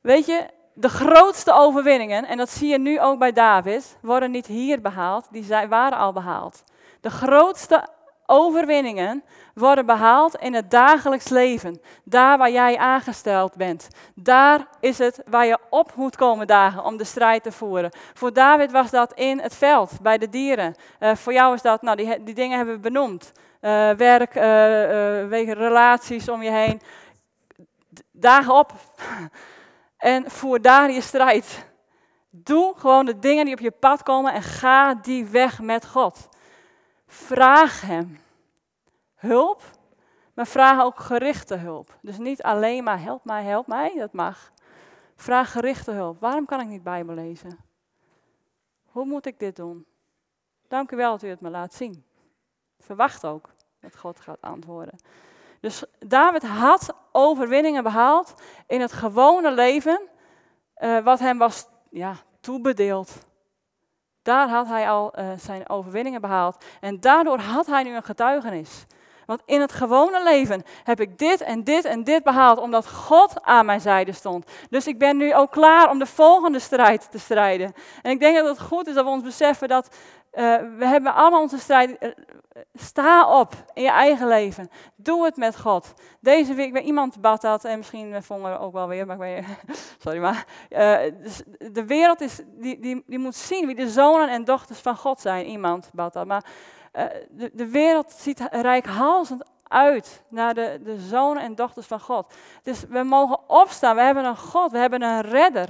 Weet 0.00 0.26
je, 0.26 0.46
de 0.74 0.88
grootste 0.88 1.52
overwinningen, 1.52 2.26
en 2.26 2.37
dat 2.37 2.50
zie 2.50 2.68
je 2.68 2.78
nu 2.78 3.00
ook 3.00 3.18
bij 3.18 3.33
David, 3.33 3.96
worden 4.00 4.31
niet 4.31 4.46
hier 4.46 4.81
behaald, 4.81 5.26
die 5.31 5.44
zijn, 5.44 5.68
waren 5.68 5.98
al 5.98 6.12
behaald. 6.12 6.64
De 7.00 7.11
grootste 7.11 7.88
overwinningen 8.26 9.24
worden 9.54 9.87
behaald 9.87 10.35
in 10.35 10.54
het 10.54 10.70
dagelijks 10.70 11.28
leven. 11.28 11.80
Daar 12.04 12.38
waar 12.38 12.50
jij 12.50 12.78
aangesteld 12.78 13.56
bent. 13.56 13.88
Daar 14.14 14.66
is 14.80 14.98
het 14.98 15.22
waar 15.26 15.46
je 15.46 15.58
op 15.70 15.94
moet 15.94 16.16
komen 16.16 16.46
dagen 16.46 16.85
om 16.85 16.96
de 16.96 17.04
strijd 17.04 17.42
te 17.42 17.52
voeren. 17.52 17.90
Voor 18.14 18.32
David 18.32 18.70
was 18.70 18.90
dat 18.90 19.12
in 19.12 19.40
het 19.40 19.54
veld, 19.54 20.00
bij 20.02 20.18
de 20.18 20.28
dieren. 20.28 20.74
Uh, 21.00 21.14
voor 21.14 21.32
jou 21.32 21.54
is 21.54 21.62
dat, 21.62 21.82
nou 21.82 21.96
die, 21.96 22.22
die 22.22 22.35
dingen 22.35 22.56
hebben 22.56 22.74
we 22.74 22.80
benoemd. 22.80 23.32
Uh, 23.61 23.90
werk, 23.90 24.35
uh, 24.35 25.52
relaties 25.52 26.28
om 26.28 26.42
je 26.42 26.50
heen. 26.50 26.80
Dagen 28.12 28.54
op. 28.54 28.72
en 29.96 30.30
voer 30.30 30.61
daar 30.61 30.90
je 30.90 31.00
strijd. 31.00 31.70
Doe 32.30 32.74
gewoon 32.76 33.06
de 33.06 33.18
dingen 33.18 33.44
die 33.44 33.54
op 33.54 33.61
je 33.61 33.70
pad 33.70 34.02
komen 34.02 34.32
en 34.32 34.42
ga 34.42 34.94
die 34.94 35.26
weg 35.26 35.61
met 35.61 35.87
God. 35.87 36.28
Vraag 37.12 37.81
Hem 37.81 38.20
hulp, 39.14 39.62
maar 40.35 40.46
vraag 40.46 40.83
ook 40.83 41.01
gerichte 41.01 41.55
hulp. 41.55 41.96
Dus 42.01 42.18
niet 42.18 42.42
alleen 42.42 42.85
maar 42.85 43.03
help 43.03 43.25
mij, 43.25 43.44
help 43.44 43.66
mij, 43.66 43.94
dat 43.96 44.12
mag. 44.12 44.53
Vraag 45.16 45.53
gerichte 45.53 45.90
hulp. 45.90 46.20
Waarom 46.20 46.44
kan 46.44 46.61
ik 46.61 46.66
niet 46.66 46.83
Bijbel 46.83 47.14
lezen? 47.14 47.59
Hoe 48.87 49.05
moet 49.05 49.27
ik 49.27 49.38
dit 49.38 49.57
doen? 49.57 49.87
Dank 50.68 50.90
u 50.90 50.96
wel 50.96 51.11
dat 51.11 51.22
u 51.22 51.29
het 51.29 51.40
me 51.40 51.51
laat 51.51 51.75
zien. 51.75 52.05
Verwacht 52.79 53.27
ook 53.27 53.48
dat 53.81 53.96
God 53.96 54.20
gaat 54.20 54.40
antwoorden. 54.40 54.98
Dus 55.61 55.85
David 55.98 56.42
had 56.42 56.94
overwinningen 57.11 57.83
behaald 57.83 58.35
in 58.66 58.81
het 58.81 58.92
gewone 58.92 59.53
leven, 59.53 60.01
uh, 60.79 61.05
wat 61.05 61.18
hem 61.18 61.38
was 61.38 61.66
ja, 61.90 62.16
toebedeeld. 62.40 63.31
Daar 64.22 64.48
had 64.48 64.66
hij 64.66 64.90
al 64.90 65.18
uh, 65.18 65.26
zijn 65.37 65.68
overwinningen 65.68 66.20
behaald. 66.20 66.64
En 66.80 67.00
daardoor 67.00 67.38
had 67.38 67.66
hij 67.66 67.82
nu 67.82 67.94
een 67.94 68.02
getuigenis. 68.02 68.87
Want 69.26 69.42
in 69.44 69.61
het 69.61 69.72
gewone 69.72 70.22
leven 70.22 70.62
heb 70.85 71.00
ik 71.00 71.18
dit 71.18 71.40
en 71.40 71.64
dit 71.64 71.85
en 71.85 72.04
dit 72.04 72.22
behaald, 72.22 72.58
omdat 72.58 72.90
God 72.90 73.42
aan 73.42 73.66
mijn 73.66 73.80
zijde 73.80 74.12
stond. 74.12 74.46
Dus 74.70 74.87
ik 74.87 74.98
ben 74.98 75.16
nu 75.16 75.35
ook 75.35 75.50
klaar 75.50 75.90
om 75.90 75.98
de 75.98 76.06
volgende 76.06 76.58
strijd 76.58 77.11
te 77.11 77.18
strijden. 77.18 77.74
En 78.02 78.11
ik 78.11 78.20
denk 78.20 78.37
dat 78.37 78.46
het 78.46 78.61
goed 78.61 78.87
is 78.87 78.94
dat 78.94 79.04
we 79.04 79.11
ons 79.11 79.22
beseffen 79.22 79.68
dat 79.68 79.88
uh, 80.35 80.56
we 80.78 80.87
hebben 80.87 81.14
allemaal 81.14 81.40
onze 81.40 81.58
strijd. 81.58 81.96
Uh, 82.00 82.11
sta 82.74 83.40
op 83.40 83.54
in 83.74 83.82
je 83.82 83.90
eigen 83.90 84.28
leven. 84.28 84.70
Doe 84.96 85.24
het 85.24 85.37
met 85.37 85.61
God. 85.61 85.94
Deze 86.20 86.54
week, 86.54 86.72
bij 86.72 86.82
iemand 86.82 87.20
bad 87.20 87.40
dat, 87.40 87.64
en 87.64 87.78
misschien 87.78 88.22
vonden 88.22 88.52
we 88.52 88.58
ook 88.58 88.72
wel 88.72 88.88
weer, 88.88 89.06
maar 89.06 89.28
ik 89.28 89.44
sorry 90.02 90.18
maar. 90.18 90.46
Uh, 90.70 90.98
de 91.72 91.85
wereld 91.87 92.20
is, 92.20 92.40
die, 92.46 92.80
die, 92.80 93.02
die 93.06 93.18
moet 93.18 93.35
zien 93.35 93.66
wie 93.66 93.74
de 93.74 93.88
zonen 93.88 94.28
en 94.28 94.44
dochters 94.44 94.78
van 94.78 94.96
God 94.96 95.20
zijn. 95.20 95.46
Iemand 95.46 95.90
bad. 95.92 96.26
Maar 96.26 96.44
de, 97.31 97.50
de 97.52 97.68
wereld 97.68 98.12
ziet 98.12 98.40
rijkhalsend 98.50 99.44
uit 99.62 100.22
naar 100.28 100.55
de, 100.55 100.81
de 100.85 101.00
zonen 101.00 101.42
en 101.42 101.55
dochters 101.55 101.87
van 101.87 102.00
God. 102.00 102.35
Dus 102.62 102.85
we 102.88 103.02
mogen 103.02 103.48
opstaan. 103.48 103.96
We 103.96 104.02
hebben 104.02 104.24
een 104.24 104.37
God, 104.37 104.72
we 104.72 104.78
hebben 104.78 105.02
een 105.02 105.20
redder. 105.20 105.68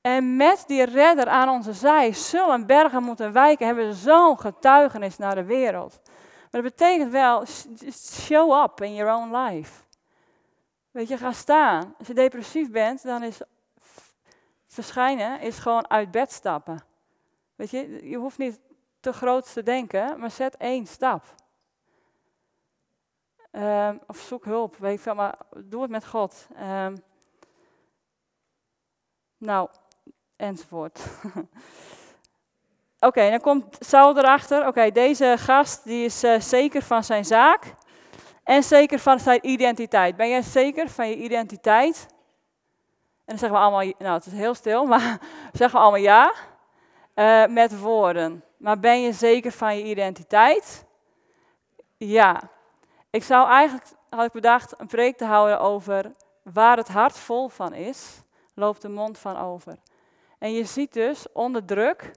En 0.00 0.36
met 0.36 0.64
die 0.66 0.84
redder 0.84 1.26
aan 1.26 1.48
onze 1.48 1.72
zij 1.72 2.12
zullen 2.12 2.66
bergen 2.66 3.02
moeten 3.02 3.32
wijken, 3.32 3.66
hebben 3.66 3.86
we 3.86 3.94
zo'n 3.94 4.40
getuigenis 4.40 5.18
naar 5.18 5.34
de 5.34 5.44
wereld. 5.44 6.00
Maar 6.50 6.62
dat 6.62 6.76
betekent 6.76 7.12
wel, 7.12 7.44
show 7.92 8.62
up 8.62 8.80
in 8.80 8.94
your 8.94 9.14
own 9.14 9.36
life. 9.36 9.82
Weet 10.90 11.08
je, 11.08 11.16
ga 11.16 11.32
staan. 11.32 11.94
Als 11.98 12.06
je 12.06 12.14
depressief 12.14 12.70
bent, 12.70 13.02
dan 13.02 13.22
is 13.22 13.40
verschijnen 14.66 15.40
is 15.40 15.58
gewoon 15.58 15.90
uit 15.90 16.10
bed 16.10 16.32
stappen. 16.32 16.84
Weet 17.54 17.70
je, 17.70 18.08
je 18.08 18.16
hoeft 18.16 18.38
niet 18.38 18.60
te 19.04 19.12
groot 19.12 19.52
te 19.52 19.62
denken, 19.62 20.18
maar 20.18 20.30
zet 20.30 20.56
één 20.56 20.86
stap. 20.86 21.24
Um, 23.52 24.00
of 24.06 24.18
zoek 24.18 24.44
hulp, 24.44 24.76
weet 24.76 24.92
je 24.92 24.98
veel, 24.98 25.14
maar 25.14 25.34
doe 25.56 25.82
het 25.82 25.90
met 25.90 26.06
God. 26.06 26.46
Um, 26.60 27.02
nou, 29.36 29.68
enzovoort. 30.36 31.00
Oké, 33.08 33.30
dan 33.30 33.40
komt 33.40 33.76
Saul 33.78 34.18
erachter. 34.18 34.66
Oké, 34.66 34.90
deze 34.90 35.34
gast 35.38 35.84
die 35.84 36.04
is 36.04 36.24
uh, 36.24 36.40
zeker 36.40 36.82
van 36.82 37.04
zijn 37.04 37.24
zaak 37.24 37.74
en 38.44 38.62
zeker 38.62 38.98
van 38.98 39.20
zijn 39.20 39.46
identiteit. 39.48 40.16
Ben 40.16 40.28
jij 40.28 40.42
zeker 40.42 40.88
van 40.88 41.08
je 41.08 41.16
identiteit? 41.16 42.06
En 42.08 43.24
dan 43.24 43.38
zeggen 43.38 43.58
we 43.58 43.64
allemaal, 43.64 43.92
nou 43.98 44.14
het 44.14 44.26
is 44.26 44.32
heel 44.32 44.54
stil, 44.54 44.84
maar 44.94 45.20
zeggen 45.52 45.78
we 45.78 45.84
allemaal 45.84 46.00
ja 46.00 46.32
uh, 47.14 47.46
met 47.46 47.80
woorden. 47.80 48.44
Maar 48.64 48.78
ben 48.78 49.02
je 49.02 49.12
zeker 49.12 49.52
van 49.52 49.78
je 49.78 49.84
identiteit? 49.84 50.84
Ja. 51.96 52.50
Ik 53.10 53.22
zou 53.22 53.48
eigenlijk, 53.48 53.86
had 54.08 54.24
ik 54.24 54.32
bedacht, 54.32 54.80
een 54.80 54.86
preek 54.86 55.16
te 55.16 55.24
houden 55.24 55.60
over 55.60 56.12
waar 56.42 56.76
het 56.76 56.88
hart 56.88 57.18
vol 57.18 57.48
van 57.48 57.72
is, 57.74 58.20
loopt 58.54 58.82
de 58.82 58.88
mond 58.88 59.18
van 59.18 59.36
over. 59.36 59.76
En 60.38 60.52
je 60.52 60.64
ziet 60.64 60.92
dus 60.92 61.32
onder 61.32 61.64
druk, 61.64 62.10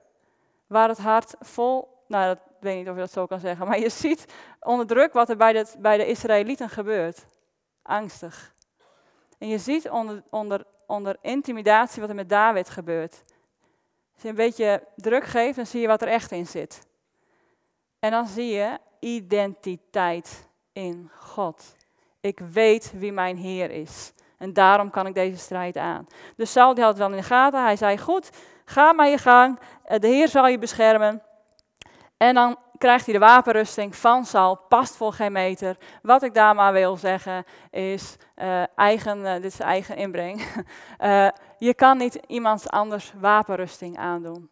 waar 0.67 0.89
het 0.89 0.97
hart 0.97 1.35
vol, 1.39 2.03
nou 2.07 2.25
dat 2.25 2.39
weet 2.59 2.73
ik 2.73 2.79
niet 2.79 2.89
of 2.89 2.95
je 2.95 3.01
dat 3.01 3.11
zo 3.11 3.25
kan 3.25 3.39
zeggen, 3.39 3.67
maar 3.67 3.79
je 3.79 3.89
ziet 3.89 4.25
onder 4.59 4.87
druk 4.87 5.13
wat 5.13 5.29
er 5.29 5.37
bij 5.37 5.53
de, 5.53 5.65
bij 5.79 5.97
de 5.97 6.05
Israëlieten 6.05 6.69
gebeurt. 6.69 7.25
Angstig. 7.81 8.53
En 9.37 9.47
je 9.47 9.57
ziet 9.57 9.89
onder, 9.89 10.23
onder, 10.29 10.65
onder 10.85 11.17
intimidatie 11.21 12.01
wat 12.01 12.09
er 12.09 12.15
met 12.15 12.29
David 12.29 12.69
gebeurt. 12.69 13.21
Als 14.17 14.25
je 14.25 14.31
een 14.31 14.45
beetje 14.45 14.83
druk 14.95 15.25
geeft, 15.25 15.55
dan 15.55 15.65
zie 15.65 15.81
je 15.81 15.87
wat 15.87 16.01
er 16.01 16.07
echt 16.07 16.31
in 16.31 16.47
zit. 16.47 16.87
En 17.99 18.11
dan 18.11 18.27
zie 18.27 18.53
je 18.53 18.77
identiteit 18.99 20.47
in 20.71 21.11
God. 21.19 21.75
Ik 22.21 22.39
weet 22.39 22.93
wie 22.95 23.11
mijn 23.11 23.37
Heer 23.37 23.71
is. 23.71 24.13
En 24.37 24.53
daarom 24.53 24.89
kan 24.89 25.07
ik 25.07 25.13
deze 25.13 25.37
strijd 25.37 25.77
aan. 25.77 26.07
Dus 26.35 26.51
Saul 26.51 26.75
had 26.75 26.87
het 26.87 26.97
wel 26.97 27.09
in 27.09 27.17
de 27.17 27.23
gaten. 27.23 27.63
Hij 27.63 27.75
zei, 27.75 27.97
goed, 27.97 28.29
ga 28.65 28.93
maar 28.93 29.07
je 29.07 29.17
gang. 29.17 29.59
Eh, 29.83 29.99
de 29.99 30.07
Heer 30.07 30.27
zal 30.27 30.47
je 30.47 30.57
beschermen. 30.57 31.21
En 32.17 32.33
dan 32.35 32.57
krijgt 32.77 33.05
hij 33.05 33.13
de 33.13 33.19
wapenrusting 33.19 33.95
van 33.95 34.25
Saul, 34.25 34.55
past 34.55 34.95
voor 34.95 35.13
geen 35.13 35.31
meter. 35.31 35.77
Wat 36.01 36.23
ik 36.23 36.33
daar 36.33 36.55
maar 36.55 36.73
wil 36.73 36.97
zeggen 36.97 37.43
is, 37.71 38.15
uh, 38.35 38.63
eigen, 38.75 39.19
uh, 39.19 39.33
dit 39.33 39.43
is 39.43 39.59
eigen 39.59 39.95
inbreng. 39.95 40.41
uh, 40.99 41.27
je 41.57 41.73
kan 41.73 41.97
niet 41.97 42.15
iemand 42.27 42.69
anders 42.69 43.13
wapenrusting 43.19 43.97
aandoen. 43.97 44.49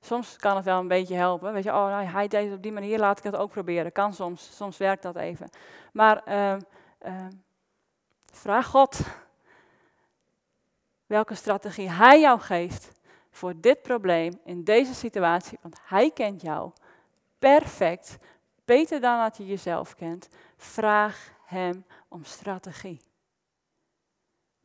Soms 0.00 0.36
kan 0.36 0.56
het 0.56 0.64
wel 0.64 0.78
een 0.78 0.88
beetje 0.88 1.14
helpen. 1.14 1.52
Weet 1.52 1.64
je, 1.64 1.70
oh, 1.70 1.86
nou, 1.86 2.04
hij 2.04 2.28
deed 2.28 2.44
het 2.44 2.56
op 2.56 2.62
die 2.62 2.72
manier, 2.72 2.98
laat 2.98 3.18
ik 3.18 3.24
het 3.24 3.36
ook 3.36 3.50
proberen. 3.50 3.92
Kan 3.92 4.12
soms, 4.12 4.56
soms 4.56 4.76
werkt 4.76 5.02
dat 5.02 5.16
even. 5.16 5.50
Maar 5.92 6.22
ehm, 6.24 6.60
ehm, 6.98 7.30
Vraag 8.32 8.66
God 8.66 9.00
welke 11.06 11.34
strategie 11.34 11.90
Hij 11.90 12.20
jou 12.20 12.40
geeft 12.40 12.92
voor 13.30 13.60
dit 13.60 13.82
probleem 13.82 14.40
in 14.44 14.64
deze 14.64 14.94
situatie. 14.94 15.58
Want 15.62 15.80
Hij 15.84 16.10
kent 16.10 16.40
jou 16.42 16.72
perfect, 17.38 18.16
beter 18.64 19.00
dan 19.00 19.20
dat 19.20 19.36
je 19.36 19.46
jezelf 19.46 19.94
kent. 19.94 20.28
Vraag 20.56 21.32
Hem 21.44 21.84
om 22.08 22.24
strategie. 22.24 23.00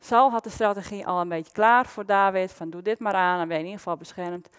Saul 0.03 0.31
had 0.31 0.43
de 0.43 0.49
strategie 0.49 1.07
al 1.07 1.21
een 1.21 1.29
beetje 1.29 1.51
klaar 1.51 1.85
voor 1.85 2.05
David, 2.05 2.51
van 2.51 2.69
doe 2.69 2.81
dit 2.81 2.99
maar 2.99 3.13
aan, 3.13 3.37
dan 3.37 3.47
ben 3.47 3.57
je 3.57 3.63
in 3.63 3.69
ieder 3.69 3.81
geval 3.81 3.97
beschermd. 3.97 4.49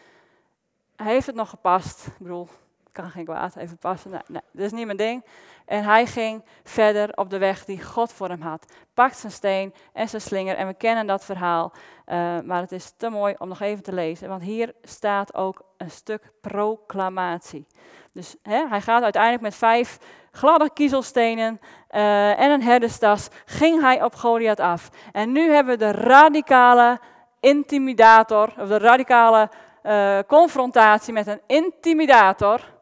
Hij 0.96 1.12
heeft 1.12 1.26
het 1.26 1.34
nog 1.34 1.48
gepast. 1.48 2.06
Ik 2.06 2.18
bedoel, 2.18 2.48
kan 2.94 3.10
geen 3.10 3.24
kwaad, 3.24 3.56
even 3.56 3.78
passen. 3.78 4.10
Nee, 4.10 4.42
dat 4.52 4.64
is 4.64 4.72
niet 4.72 4.86
mijn 4.86 4.96
ding. 4.96 5.24
En 5.66 5.84
hij 5.84 6.06
ging 6.06 6.44
verder 6.64 7.16
op 7.16 7.30
de 7.30 7.38
weg 7.38 7.64
die 7.64 7.82
God 7.82 8.12
voor 8.12 8.28
hem 8.28 8.40
had. 8.40 8.72
Pakt 8.94 9.16
zijn 9.16 9.32
steen 9.32 9.74
en 9.92 10.08
zijn 10.08 10.22
slinger. 10.22 10.56
En 10.56 10.66
we 10.66 10.74
kennen 10.74 11.06
dat 11.06 11.24
verhaal. 11.24 11.72
Uh, 11.72 12.40
maar 12.40 12.60
het 12.60 12.72
is 12.72 12.92
te 12.96 13.08
mooi 13.08 13.34
om 13.38 13.48
nog 13.48 13.60
even 13.60 13.82
te 13.82 13.92
lezen. 13.92 14.28
Want 14.28 14.42
hier 14.42 14.74
staat 14.82 15.34
ook 15.34 15.64
een 15.76 15.90
stuk 15.90 16.32
proclamatie. 16.40 17.66
Dus 18.12 18.36
hè, 18.42 18.68
hij 18.68 18.80
gaat 18.80 19.02
uiteindelijk 19.02 19.42
met 19.42 19.54
vijf 19.54 19.98
gladde 20.30 20.70
kiezelstenen 20.72 21.60
uh, 21.90 22.40
en 22.40 22.50
een 22.50 22.62
herderstas. 22.62 23.28
Ging 23.44 23.80
hij 23.80 24.02
op 24.02 24.14
Goliath 24.14 24.60
af. 24.60 24.90
En 25.12 25.32
nu 25.32 25.50
hebben 25.50 25.78
we 25.78 25.84
de 25.84 25.92
radicale 25.92 27.00
intimidator. 27.40 28.52
Of 28.58 28.68
de 28.68 28.78
radicale 28.78 29.50
uh, 29.82 30.18
confrontatie 30.26 31.12
met 31.12 31.26
een 31.26 31.40
intimidator 31.46 32.73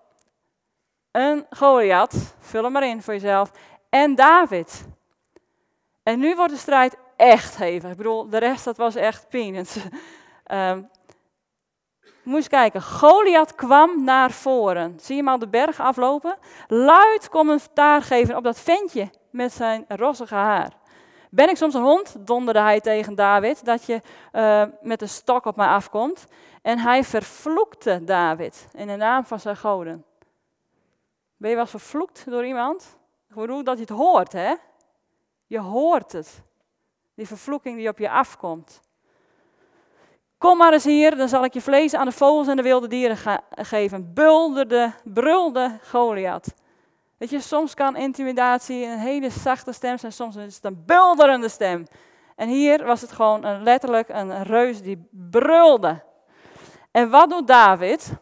een 1.13 1.47
Goliath, 1.51 2.35
vul 2.39 2.63
hem 2.63 2.73
maar 2.73 2.87
in 2.87 3.03
voor 3.03 3.15
jezelf, 3.15 3.51
en 3.91 4.15
David. 4.15 4.85
En 6.03 6.19
nu 6.19 6.35
wordt 6.35 6.53
de 6.53 6.59
strijd 6.59 6.97
echt 7.17 7.57
hevig. 7.57 7.91
Ik 7.91 7.97
bedoel, 7.97 8.29
de 8.29 8.39
rest 8.39 8.65
dat 8.65 8.77
was 8.77 8.95
echt 8.95 9.29
peanuts. 9.29 9.77
um, 10.47 10.91
eens 12.25 12.49
kijken, 12.49 12.83
Goliath 12.83 13.55
kwam 13.55 14.05
naar 14.05 14.31
voren. 14.31 14.99
Zie 15.01 15.17
je 15.17 15.23
hem 15.23 15.31
al 15.31 15.39
de 15.39 15.49
berg 15.49 15.81
aflopen? 15.81 16.39
Luid 16.69 17.29
commentaar 17.29 18.03
geven 18.03 18.37
op 18.37 18.45
dat 18.45 18.61
ventje 18.61 19.11
met 19.31 19.53
zijn 19.53 19.85
rossige 19.89 20.35
haar. 20.35 20.73
Ben 21.31 21.49
ik 21.49 21.57
soms 21.57 21.75
een 21.75 21.83
hond, 21.83 22.27
donderde 22.27 22.61
hij 22.61 22.81
tegen 22.81 23.15
David, 23.15 23.65
dat 23.65 23.87
je 23.87 24.01
uh, 24.33 24.65
met 24.81 25.03
een 25.03 25.09
stok 25.09 25.45
op 25.45 25.57
mij 25.57 25.67
afkomt. 25.67 26.27
En 26.63 26.79
hij 26.79 27.05
vervloekte 27.05 28.05
David 28.05 28.69
in 28.73 28.87
de 28.87 28.97
naam 28.97 29.25
van 29.25 29.41
zijn 29.41 29.57
goden. 29.57 30.05
Ben 31.43 31.51
je 31.51 31.57
wel 31.57 31.67
vervloekt 31.67 32.25
door 32.31 32.47
iemand? 32.47 32.99
Ik 33.29 33.35
bedoel 33.35 33.65
dat 33.65 33.75
je 33.75 33.81
het 33.81 33.91
hoort, 33.91 34.33
hè? 34.33 34.55
Je 35.47 35.59
hoort 35.59 36.13
het. 36.13 36.43
Die 37.15 37.27
vervloeking 37.27 37.77
die 37.77 37.89
op 37.89 37.99
je 37.99 38.11
afkomt. 38.11 38.81
Kom 40.39 40.57
maar 40.57 40.73
eens 40.73 40.85
hier, 40.85 41.17
dan 41.17 41.29
zal 41.29 41.45
ik 41.45 41.53
je 41.53 41.61
vlees 41.61 41.95
aan 41.95 42.07
de 42.07 42.13
vogels 42.13 42.49
en 42.49 42.57
de 42.57 42.63
wilde 42.63 42.89
dieren 42.89 43.41
geven. 43.51 44.15
Bulderde, 44.15 44.93
brulde 45.05 45.79
Goliath. 45.83 46.55
Weet 47.17 47.31
je, 47.31 47.41
soms 47.41 47.75
kan 47.75 47.97
intimidatie 47.97 48.85
een 48.85 48.99
hele 48.99 49.31
zachte 49.31 49.73
stem 49.73 49.99
zijn, 49.99 50.13
soms 50.13 50.37
is 50.37 50.55
het 50.55 50.65
een 50.65 50.83
bulderende 50.87 51.49
stem. 51.49 51.87
En 52.37 52.49
hier 52.49 52.85
was 52.85 53.01
het 53.01 53.13
gewoon 53.13 53.45
een, 53.45 53.63
letterlijk 53.63 54.09
een 54.09 54.43
reus 54.43 54.83
die 54.83 55.09
brulde. 55.11 56.03
En 56.91 57.11
wat 57.11 57.31
doet 57.31 57.47
David? 57.47 58.13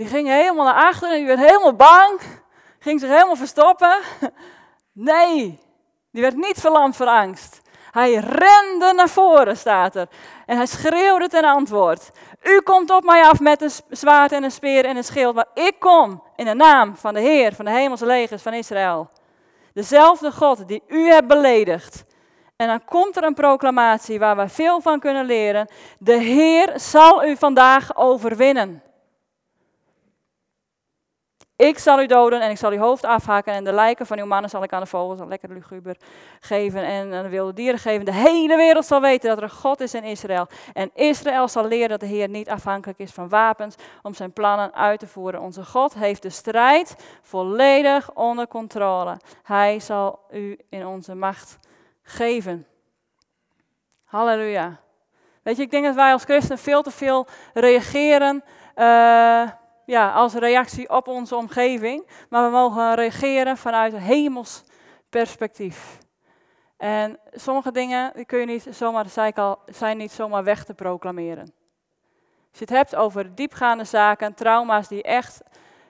Die 0.00 0.08
ging 0.08 0.28
helemaal 0.28 0.64
naar 0.64 0.86
achteren 0.88 1.10
en 1.10 1.16
die 1.16 1.26
werd 1.26 1.48
helemaal 1.48 1.74
bang. 1.74 2.20
Ging 2.78 3.00
zich 3.00 3.08
helemaal 3.08 3.36
verstoppen. 3.36 3.98
Nee, 4.92 5.60
die 6.10 6.22
werd 6.22 6.36
niet 6.36 6.60
verlamd 6.60 6.96
voor 6.96 7.06
angst. 7.06 7.60
Hij 7.90 8.14
rende 8.14 8.92
naar 8.94 9.08
voren, 9.08 9.56
staat 9.56 9.94
er. 9.94 10.08
En 10.46 10.56
hij 10.56 10.66
schreeuwde 10.66 11.28
ten 11.28 11.44
antwoord. 11.44 12.10
U 12.42 12.60
komt 12.60 12.90
op 12.90 13.04
mij 13.04 13.22
af 13.22 13.40
met 13.40 13.62
een 13.62 13.70
zwaard 13.88 14.32
en 14.32 14.44
een 14.44 14.50
speer 14.50 14.84
en 14.84 14.96
een 14.96 15.04
schild, 15.04 15.34
maar 15.34 15.48
ik 15.54 15.74
kom 15.78 16.22
in 16.36 16.44
de 16.44 16.54
naam 16.54 16.96
van 16.96 17.14
de 17.14 17.20
Heer, 17.20 17.54
van 17.54 17.64
de 17.64 17.70
hemelse 17.70 18.06
legers 18.06 18.42
van 18.42 18.52
Israël. 18.52 19.08
Dezelfde 19.74 20.32
God 20.32 20.68
die 20.68 20.82
u 20.88 21.10
hebt 21.10 21.28
beledigd. 21.28 22.04
En 22.56 22.66
dan 22.66 22.84
komt 22.84 23.16
er 23.16 23.24
een 23.24 23.34
proclamatie 23.34 24.18
waar 24.18 24.36
we 24.36 24.48
veel 24.48 24.80
van 24.80 25.00
kunnen 25.00 25.24
leren. 25.24 25.68
De 25.98 26.16
Heer 26.16 26.72
zal 26.74 27.24
u 27.24 27.36
vandaag 27.36 27.96
overwinnen. 27.96 28.82
Ik 31.60 31.78
zal 31.78 32.00
u 32.00 32.06
doden 32.06 32.40
en 32.40 32.50
ik 32.50 32.56
zal 32.56 32.70
uw 32.70 32.78
hoofd 32.78 33.04
afhakken 33.04 33.52
en 33.52 33.64
de 33.64 33.72
lijken 33.72 34.06
van 34.06 34.18
uw 34.18 34.26
mannen 34.26 34.50
zal 34.50 34.62
ik 34.62 34.72
aan 34.72 34.80
de 34.80 34.86
vogels, 34.86 35.20
lekker 35.28 35.52
luguber, 35.52 35.96
geven 36.40 36.84
en 36.84 37.12
aan 37.12 37.22
de 37.22 37.28
wilde 37.28 37.52
dieren 37.52 37.80
geven. 37.80 38.04
De 38.04 38.12
hele 38.12 38.56
wereld 38.56 38.84
zal 38.84 39.00
weten 39.00 39.28
dat 39.28 39.38
er 39.38 39.44
een 39.44 39.50
God 39.50 39.80
is 39.80 39.94
in 39.94 40.04
Israël. 40.04 40.46
En 40.72 40.90
Israël 40.94 41.48
zal 41.48 41.66
leren 41.66 41.88
dat 41.88 42.00
de 42.00 42.06
Heer 42.06 42.28
niet 42.28 42.48
afhankelijk 42.48 42.98
is 42.98 43.10
van 43.10 43.28
wapens 43.28 43.74
om 44.02 44.14
zijn 44.14 44.32
plannen 44.32 44.74
uit 44.74 45.00
te 45.00 45.06
voeren. 45.06 45.40
Onze 45.40 45.64
God 45.64 45.94
heeft 45.94 46.22
de 46.22 46.30
strijd 46.30 46.96
volledig 47.22 48.12
onder 48.14 48.48
controle. 48.48 49.16
Hij 49.42 49.80
zal 49.80 50.18
u 50.30 50.58
in 50.68 50.86
onze 50.86 51.14
macht 51.14 51.58
geven. 52.02 52.66
Halleluja. 54.04 54.80
Weet 55.42 55.56
je, 55.56 55.62
ik 55.62 55.70
denk 55.70 55.84
dat 55.84 55.94
wij 55.94 56.12
als 56.12 56.24
christenen 56.24 56.58
veel 56.58 56.82
te 56.82 56.90
veel 56.90 57.26
reageren. 57.54 58.44
Uh, 58.76 59.50
ja, 59.90 60.12
als 60.12 60.34
reactie 60.34 60.90
op 60.90 61.08
onze 61.08 61.36
omgeving, 61.36 62.06
maar 62.28 62.44
we 62.44 62.50
mogen 62.50 62.94
reageren 62.94 63.56
vanuit 63.56 63.92
een 63.92 63.98
hemels 63.98 64.64
perspectief. 65.08 65.98
En 66.76 67.18
sommige 67.32 67.72
dingen 67.72 68.12
die 68.14 68.24
kun 68.24 68.38
je 68.38 68.46
niet 68.46 68.66
zomaar, 68.70 69.08
zei 69.08 69.28
ik 69.28 69.38
al, 69.38 69.58
zijn 69.66 69.96
niet 69.96 70.12
zomaar 70.12 70.44
weg 70.44 70.64
te 70.64 70.74
proclameren. 70.74 71.52
Als 72.50 72.58
je 72.58 72.64
het 72.64 72.68
hebt 72.70 72.96
over 72.96 73.34
diepgaande 73.34 73.84
zaken, 73.84 74.34
trauma's 74.34 74.88
die 74.88 75.02
echt 75.02 75.40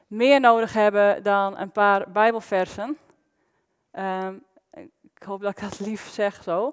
meer 0.07 0.41
nodig 0.41 0.73
hebben 0.73 1.23
dan 1.23 1.59
een 1.59 1.73
paar 1.73 2.11
Bijbelversen. 2.11 2.99
Ehm, 3.91 4.35
ik 5.15 5.23
hoop 5.25 5.41
dat 5.41 5.51
ik 5.51 5.61
dat 5.61 5.81
lief 5.81 6.09
zeg 6.09 6.43
zo. 6.43 6.71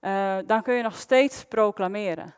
Uh, 0.00 0.36
dan 0.46 0.62
kun 0.62 0.74
je 0.74 0.82
nog 0.82 0.96
steeds 0.96 1.44
proclameren. 1.44 2.34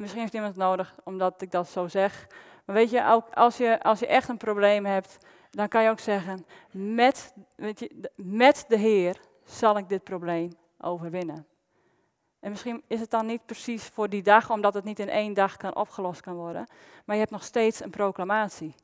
Misschien 0.00 0.20
heeft 0.20 0.34
iemand 0.34 0.54
het 0.54 0.64
nodig 0.64 0.94
omdat 1.04 1.42
ik 1.42 1.50
dat 1.50 1.68
zo 1.68 1.88
zeg. 1.88 2.26
Maar 2.64 2.76
weet 2.76 2.90
je, 2.90 3.06
ook 3.06 3.34
als 3.34 3.56
je, 3.56 3.82
als 3.82 3.98
je 3.98 4.06
echt 4.06 4.28
een 4.28 4.36
probleem 4.36 4.84
hebt, 4.84 5.18
dan 5.50 5.68
kan 5.68 5.82
je 5.82 5.90
ook 5.90 5.98
zeggen, 5.98 6.46
met, 6.70 7.34
met 8.16 8.64
de 8.68 8.76
Heer 8.76 9.20
zal 9.44 9.76
ik 9.76 9.88
dit 9.88 10.04
probleem 10.04 10.52
overwinnen. 10.78 11.46
En 12.40 12.50
misschien 12.50 12.82
is 12.86 13.00
het 13.00 13.10
dan 13.10 13.26
niet 13.26 13.46
precies 13.46 13.84
voor 13.84 14.08
die 14.08 14.22
dag, 14.22 14.50
omdat 14.50 14.74
het 14.74 14.84
niet 14.84 14.98
in 14.98 15.08
één 15.08 15.34
dag 15.34 15.56
kan 15.56 15.76
opgelost 15.76 16.20
kan 16.20 16.34
worden. 16.34 16.66
Maar 17.04 17.16
je 17.16 17.20
hebt 17.22 17.34
nog 17.34 17.44
steeds 17.44 17.82
een 17.82 17.90
proclamatie. 17.90 18.74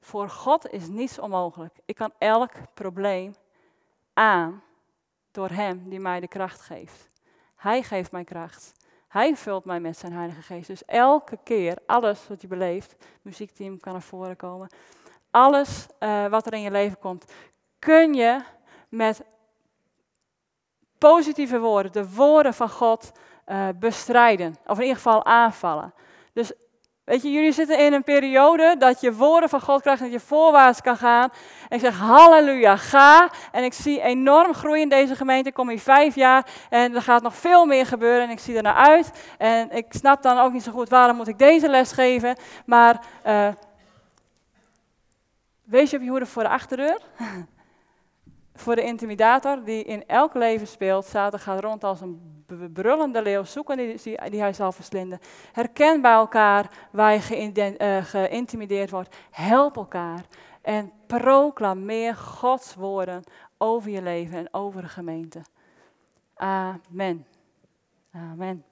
Voor 0.00 0.28
God 0.28 0.70
is 0.70 0.88
niets 0.88 1.18
onmogelijk. 1.18 1.74
Ik 1.84 1.94
kan 1.94 2.12
elk 2.18 2.52
probleem 2.74 3.34
aan 4.12 4.62
door 5.30 5.50
Hem 5.50 5.88
die 5.88 6.00
mij 6.00 6.20
de 6.20 6.28
kracht 6.28 6.60
geeft. 6.60 7.06
Hij 7.56 7.82
geeft 7.82 8.12
mij 8.12 8.24
kracht. 8.24 8.77
Hij 9.08 9.36
vult 9.36 9.64
mij 9.64 9.80
met 9.80 9.98
zijn 9.98 10.12
Heilige 10.12 10.42
Geest. 10.42 10.66
Dus 10.66 10.84
elke 10.84 11.38
keer, 11.42 11.76
alles 11.86 12.28
wat 12.28 12.40
je 12.40 12.46
beleeft, 12.46 12.96
muziekteam 13.22 13.80
kan 13.80 13.92
naar 13.92 14.02
voren 14.02 14.36
komen, 14.36 14.68
alles 15.30 15.86
uh, 16.00 16.26
wat 16.26 16.46
er 16.46 16.52
in 16.52 16.60
je 16.60 16.70
leven 16.70 16.98
komt, 16.98 17.32
kun 17.78 18.14
je 18.14 18.40
met 18.88 19.24
positieve 20.98 21.58
woorden, 21.58 21.92
de 21.92 22.14
woorden 22.14 22.54
van 22.54 22.70
God, 22.70 23.12
uh, 23.46 23.68
bestrijden. 23.78 24.56
Of 24.66 24.76
in 24.76 24.82
ieder 24.82 24.96
geval 24.96 25.24
aanvallen. 25.24 25.94
Dus 26.32 26.52
Weet 27.08 27.22
je, 27.22 27.30
jullie 27.30 27.52
zitten 27.52 27.78
in 27.78 27.92
een 27.92 28.02
periode 28.02 28.74
dat 28.78 29.00
je 29.00 29.12
woorden 29.12 29.48
van 29.48 29.60
God 29.60 29.80
krijgt 29.80 30.00
dat 30.00 30.12
je 30.12 30.20
voorwaarts 30.20 30.80
kan 30.80 30.96
gaan. 30.96 31.28
En 31.68 31.76
ik 31.76 31.80
zeg, 31.80 31.98
halleluja, 31.98 32.76
ga. 32.76 33.30
En 33.52 33.64
ik 33.64 33.72
zie 33.72 34.00
enorm 34.00 34.54
groei 34.54 34.80
in 34.80 34.88
deze 34.88 35.16
gemeente. 35.16 35.48
Ik 35.48 35.54
kom 35.54 35.68
hier 35.68 35.80
vijf 35.80 36.14
jaar 36.14 36.46
en 36.70 36.94
er 36.94 37.02
gaat 37.02 37.22
nog 37.22 37.34
veel 37.34 37.64
meer 37.64 37.86
gebeuren 37.86 38.22
en 38.22 38.30
ik 38.30 38.38
zie 38.38 38.56
er 38.56 38.62
naar 38.62 38.74
uit. 38.74 39.10
En 39.38 39.70
ik 39.70 39.86
snap 39.88 40.22
dan 40.22 40.38
ook 40.38 40.52
niet 40.52 40.62
zo 40.62 40.72
goed 40.72 40.88
waarom 40.88 41.16
moet 41.16 41.28
ik 41.28 41.38
deze 41.38 41.68
les 41.68 41.92
geven. 41.92 42.36
Maar 42.66 43.00
uh, 43.26 43.48
wees 45.64 45.90
je 45.90 45.96
op 45.96 46.02
je 46.02 46.10
hoede 46.10 46.26
voor 46.26 46.42
de 46.42 46.48
achterdeur. 46.48 47.00
voor 48.60 48.74
de 48.74 48.82
intimidator 48.82 49.64
die 49.64 49.84
in 49.84 50.06
elk 50.06 50.34
leven 50.34 50.66
speelt. 50.66 51.04
Satan 51.04 51.40
gaat 51.40 51.60
rond 51.60 51.84
als 51.84 52.00
een 52.00 52.44
brullende 52.72 53.22
leeuw, 53.22 53.44
zoeken 53.44 53.76
die, 53.76 54.00
die, 54.30 54.40
hij 54.40 54.52
zal 54.52 54.72
verslinden. 54.72 55.18
Herken 55.52 56.00
bij 56.00 56.12
elkaar 56.12 56.70
waar 56.92 57.12
je 57.12 57.76
uh, 57.78 58.04
geïntimideerd 58.04 58.90
wordt. 58.90 59.16
Help 59.30 59.76
elkaar 59.76 60.24
en 60.62 60.92
proclameer 61.06 62.14
Gods 62.14 62.74
woorden 62.74 63.22
over 63.58 63.90
je 63.90 64.02
leven 64.02 64.38
en 64.38 64.48
over 64.50 64.82
de 64.82 64.88
gemeente. 64.88 65.42
Amen. 66.34 67.26
Amen. 68.12 68.67